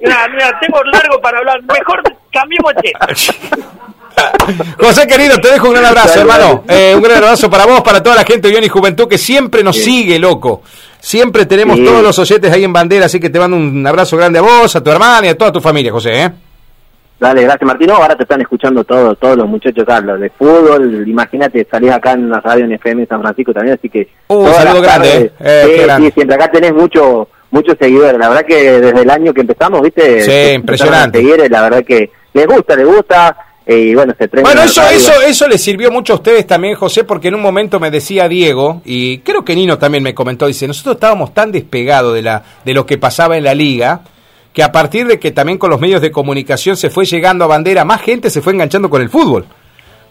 mira, 0.00 0.28
mira, 0.28 0.60
tengo 0.60 0.82
largo 0.84 1.20
para 1.20 1.38
hablar. 1.38 1.60
Mejor 1.62 2.02
cambiemos 2.32 2.72
de 2.82 2.92
José 4.78 5.06
querido, 5.06 5.36
te 5.38 5.50
dejo 5.50 5.68
un 5.68 5.74
gran 5.74 5.84
abrazo, 5.86 6.20
hermano. 6.20 6.64
Eh, 6.68 6.94
un 6.96 7.02
gran 7.02 7.18
abrazo 7.18 7.50
para 7.50 7.66
vos, 7.66 7.82
para 7.82 8.02
toda 8.02 8.16
la 8.16 8.24
gente 8.24 8.42
de 8.42 8.48
Unión 8.48 8.64
y 8.64 8.68
Juventud 8.68 9.06
que 9.06 9.18
siempre 9.18 9.62
nos 9.62 9.76
sigue, 9.76 10.18
loco. 10.18 10.62
Siempre 10.98 11.44
tenemos 11.44 11.78
todos 11.84 12.02
los 12.02 12.18
oyentes 12.18 12.50
ahí 12.50 12.64
en 12.64 12.72
bandera, 12.72 13.06
así 13.06 13.20
que 13.20 13.28
te 13.28 13.38
mando 13.38 13.56
un 13.56 13.86
abrazo 13.86 14.16
grande 14.16 14.38
a 14.38 14.42
vos, 14.42 14.74
a 14.74 14.82
tu 14.82 14.90
hermana 14.90 15.26
y 15.26 15.30
a 15.30 15.36
toda 15.36 15.52
tu 15.52 15.60
familia, 15.60 15.92
José. 15.92 16.22
¿eh? 16.22 16.30
Dale, 17.20 17.42
gracias 17.42 17.66
Martino. 17.66 17.94
Ahora 17.94 18.16
te 18.16 18.22
están 18.22 18.40
escuchando 18.40 18.84
todos, 18.84 19.18
todos 19.18 19.36
los 19.36 19.48
muchachos 19.48 19.84
Carlos, 19.86 20.18
de 20.18 20.30
fútbol. 20.30 21.06
Imagínate, 21.06 21.66
salís 21.70 21.90
acá 21.90 22.12
en 22.12 22.30
la 22.30 22.40
radio 22.40 22.64
en 22.64 22.72
FM 22.72 23.06
San 23.06 23.20
Francisco 23.20 23.52
también, 23.52 23.76
así 23.78 23.88
que. 23.88 24.08
Uh, 24.28 24.48
saludo 24.48 24.80
grande, 24.82 25.32
eh, 25.40 25.86
sí, 25.98 26.10
siempre 26.12 26.34
acá 26.34 26.50
tenés 26.50 26.72
mucho 26.74 27.28
muchos 27.50 27.76
seguidores. 27.78 28.18
La 28.18 28.28
verdad 28.28 28.46
que 28.46 28.80
desde 28.80 29.02
el 29.02 29.10
año 29.10 29.32
que 29.32 29.42
empezamos, 29.42 29.82
¿viste? 29.82 30.22
Sí, 30.22 30.54
impresionante. 30.54 31.22
la 31.48 31.62
verdad 31.62 31.84
que 31.84 32.10
les 32.32 32.46
gusta, 32.46 32.76
les 32.76 32.86
gusta. 32.86 33.36
Eh, 33.68 33.78
y 33.78 33.94
bueno, 33.96 34.14
se 34.16 34.28
bueno 34.28 34.62
eso, 34.62 34.80
eso, 34.88 35.12
eso 35.22 35.48
le 35.48 35.58
sirvió 35.58 35.90
mucho 35.90 36.12
a 36.12 36.16
ustedes 36.16 36.46
también, 36.46 36.76
José, 36.76 37.02
porque 37.02 37.28
en 37.28 37.34
un 37.34 37.42
momento 37.42 37.80
me 37.80 37.90
decía 37.90 38.28
Diego, 38.28 38.80
y 38.84 39.18
creo 39.18 39.44
que 39.44 39.56
Nino 39.56 39.76
también 39.76 40.04
me 40.04 40.14
comentó, 40.14 40.46
dice, 40.46 40.68
nosotros 40.68 40.94
estábamos 40.94 41.34
tan 41.34 41.50
despegados 41.50 42.14
de, 42.14 42.22
la, 42.22 42.44
de 42.64 42.74
lo 42.74 42.86
que 42.86 42.96
pasaba 42.96 43.36
en 43.36 43.42
la 43.42 43.56
liga, 43.56 44.02
que 44.52 44.62
a 44.62 44.70
partir 44.70 45.08
de 45.08 45.18
que 45.18 45.32
también 45.32 45.58
con 45.58 45.70
los 45.70 45.80
medios 45.80 46.00
de 46.00 46.12
comunicación 46.12 46.76
se 46.76 46.90
fue 46.90 47.06
llegando 47.06 47.44
a 47.44 47.48
bandera, 47.48 47.84
más 47.84 48.02
gente 48.02 48.30
se 48.30 48.40
fue 48.40 48.52
enganchando 48.52 48.88
con 48.88 49.02
el 49.02 49.10
fútbol 49.10 49.46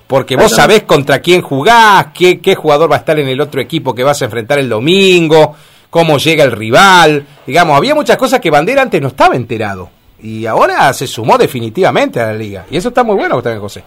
porque 0.07 0.35
vos 0.35 0.51
sabés 0.51 0.83
contra 0.83 1.19
quién 1.19 1.41
jugás, 1.41 2.07
qué, 2.13 2.39
qué 2.39 2.55
jugador 2.55 2.91
va 2.91 2.97
a 2.97 2.99
estar 2.99 3.17
en 3.19 3.27
el 3.27 3.41
otro 3.41 3.59
equipo 3.59 3.95
que 3.95 4.03
vas 4.03 4.21
a 4.21 4.25
enfrentar 4.25 4.59
el 4.59 4.69
domingo, 4.69 5.55
cómo 5.95 6.17
llega 6.17 6.43
el 6.43 6.51
rival. 6.51 7.25
Digamos, 7.47 7.77
había 7.77 7.95
muchas 7.95 8.17
cosas 8.17 8.41
que 8.41 8.51
Bandera 8.51 8.81
antes 8.81 9.01
no 9.01 9.07
estaba 9.07 9.33
enterado. 9.33 9.89
Y 10.21 10.45
ahora 10.45 10.91
se 10.91 11.07
sumó 11.07 11.37
definitivamente 11.37 12.19
a 12.19 12.25
la 12.25 12.33
liga. 12.33 12.65
Y 12.69 12.75
eso 12.75 12.89
está 12.89 13.01
muy 13.05 13.15
bueno 13.15 13.41
también, 13.41 13.61
José. 13.61 13.81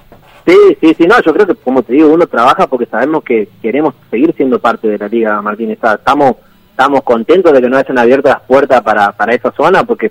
Sí, 0.47 0.57
sí, 0.81 0.95
sí, 0.97 1.07
no, 1.07 1.21
yo 1.21 1.35
creo 1.35 1.47
que, 1.47 1.55
como 1.57 1.83
te 1.83 1.93
digo, 1.93 2.09
uno 2.09 2.27
trabaja 2.27 2.67
porque 2.67 2.87
sabemos 2.87 3.23
que 3.25 3.51
queremos 3.61 3.93
seguir 4.11 4.35
siendo 4.35 4.59
parte 4.59 4.89
de 4.89 4.97
la 4.97 5.07
liga, 5.07 5.43
Martín. 5.43 5.71
Estamos, 5.71 6.37
estamos 6.71 7.03
contentos 7.03 7.53
de 7.53 7.61
que 7.61 7.69
nos 7.69 7.81
hayan 7.81 7.99
abierto 7.99 8.31
las 8.31 8.41
puertas 8.41 8.81
para, 8.81 9.13
para 9.13 9.35
esa 9.35 9.53
zona, 9.53 9.85
porque 9.85 10.11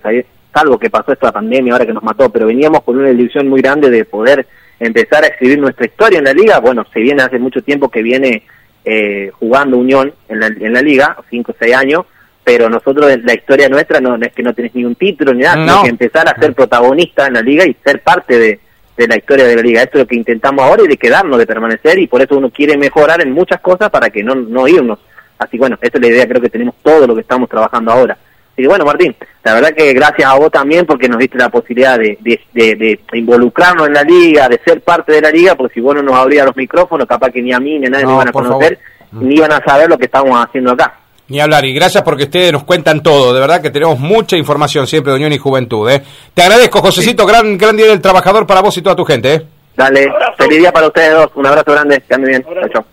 salvo 0.53 0.77
que 0.77 0.91
pasó 0.91 1.13
esta 1.13 1.31
pandemia 1.31 1.73
ahora 1.73 1.87
que 1.87 1.93
nos 1.93 2.03
mató, 2.03 2.29
pero 2.29 2.45
veníamos 2.45 2.83
con 2.83 2.99
una 2.99 3.09
ilusión 3.09 3.47
muy 3.47 3.59
grande 3.59 3.89
de 3.89 4.05
poder 4.05 4.45
empezar 4.79 5.23
a 5.23 5.29
escribir 5.29 5.57
nuestra 5.57 5.87
historia 5.87 6.19
en 6.19 6.25
la 6.25 6.33
liga. 6.33 6.59
Bueno, 6.59 6.85
se 6.93 6.99
viene 6.99 7.23
hace 7.23 7.39
mucho 7.39 7.63
tiempo 7.63 7.89
que 7.89 8.03
viene 8.03 8.43
eh, 8.89 9.31
jugando 9.37 9.77
Unión 9.77 10.13
en 10.29 10.39
la, 10.39 10.47
en 10.47 10.71
la 10.71 10.81
liga, 10.81 11.17
cinco 11.29 11.51
o 11.51 11.55
seis 11.59 11.75
años, 11.75 12.05
pero 12.43 12.69
nosotros, 12.69 13.05
la 13.23 13.33
historia 13.33 13.67
nuestra 13.67 13.99
no, 13.99 14.15
es 14.15 14.31
que 14.31 14.41
no 14.41 14.53
tenés 14.53 14.73
ni 14.73 14.85
un 14.85 14.95
título 14.95 15.33
ni 15.33 15.41
nada, 15.41 15.55
sino 15.55 15.83
que 15.83 15.89
empezar 15.89 16.29
a 16.29 16.39
ser 16.39 16.53
protagonista 16.53 17.27
en 17.27 17.33
la 17.33 17.41
liga 17.41 17.65
y 17.65 17.75
ser 17.83 18.01
parte 18.01 18.39
de, 18.39 18.59
de 18.95 19.07
la 19.07 19.17
historia 19.17 19.45
de 19.45 19.57
la 19.57 19.61
liga. 19.61 19.83
Esto 19.83 19.97
es 19.97 20.03
lo 20.03 20.07
que 20.07 20.15
intentamos 20.15 20.63
ahora 20.63 20.83
y 20.83 20.87
de 20.87 20.95
quedarnos, 20.95 21.37
de 21.37 21.45
permanecer, 21.45 21.99
y 21.99 22.07
por 22.07 22.21
eso 22.21 22.37
uno 22.37 22.49
quiere 22.49 22.77
mejorar 22.77 23.21
en 23.21 23.33
muchas 23.33 23.59
cosas 23.59 23.89
para 23.89 24.09
que 24.09 24.23
no, 24.23 24.35
no 24.35 24.65
irnos. 24.65 24.99
Así 25.37 25.57
bueno, 25.57 25.77
esta 25.81 25.97
es 25.97 26.01
la 26.01 26.09
idea, 26.09 26.27
creo 26.27 26.41
que 26.41 26.49
tenemos 26.49 26.75
todo 26.81 27.05
lo 27.05 27.13
que 27.13 27.21
estamos 27.21 27.49
trabajando 27.49 27.91
ahora. 27.91 28.17
Y 28.59 28.65
bueno, 28.65 28.85
Martín, 28.85 29.15
la 29.43 29.53
verdad 29.53 29.69
que 29.75 29.93
gracias 29.93 30.27
a 30.27 30.33
vos 30.33 30.51
también 30.51 30.87
porque 30.87 31.07
nos 31.07 31.19
diste 31.19 31.37
la 31.37 31.49
posibilidad 31.49 31.99
de, 31.99 32.17
de, 32.53 32.99
involucrarnos 33.13 33.85
en 33.85 33.93
la 33.93 34.03
liga, 34.03 34.49
de 34.49 34.59
ser 34.65 34.81
parte 34.81 35.11
de 35.11 35.21
la 35.21 35.29
liga, 35.29 35.53
porque 35.53 35.75
si 35.75 35.79
vos 35.79 35.93
no 35.93 36.01
nos 36.01 36.15
abrías 36.15 36.47
los 36.47 36.55
micrófonos, 36.55 37.05
capaz 37.05 37.29
que 37.29 37.43
ni 37.43 37.53
a 37.53 37.59
mí 37.59 37.77
ni 37.77 37.85
a 37.85 37.89
nadie 37.91 38.05
nos 38.05 38.15
iban 38.15 38.29
a 38.29 38.31
conocer, 38.31 38.79
ni 39.11 39.35
iban 39.35 39.51
a 39.51 39.63
saber 39.63 39.87
lo 39.87 39.97
que 39.97 40.05
estamos 40.05 40.43
haciendo 40.43 40.71
acá. 40.71 40.95
Ni 41.27 41.39
hablar, 41.39 41.65
y 41.65 41.73
gracias 41.73 42.03
porque 42.03 42.23
ustedes 42.23 42.51
nos 42.51 42.63
cuentan 42.63 43.03
todo, 43.03 43.31
de 43.31 43.39
verdad 43.39 43.61
que 43.61 43.69
tenemos 43.69 43.99
mucha 43.99 44.35
información 44.35 44.87
siempre 44.87 45.11
de 45.11 45.17
Unión 45.17 45.33
y 45.33 45.37
Juventud. 45.37 45.87
¿eh? 45.91 46.01
Te 46.33 46.41
agradezco, 46.41 46.79
Josecito, 46.79 47.27
gran, 47.27 47.59
gran 47.59 47.77
día 47.77 47.87
del 47.87 48.01
trabajador 48.01 48.47
para 48.47 48.61
vos 48.61 48.75
y 48.77 48.81
toda 48.81 48.95
tu 48.95 49.05
gente. 49.05 49.33
¿eh? 49.35 49.41
Dale, 49.75 50.11
feliz 50.35 50.57
día 50.57 50.71
para 50.71 50.87
ustedes 50.87 51.11
dos, 51.11 51.29
un 51.35 51.45
abrazo 51.45 51.73
grande, 51.73 52.01
que 52.01 52.15
anden 52.15 52.29
bien, 52.29 52.71
chao. 52.73 52.83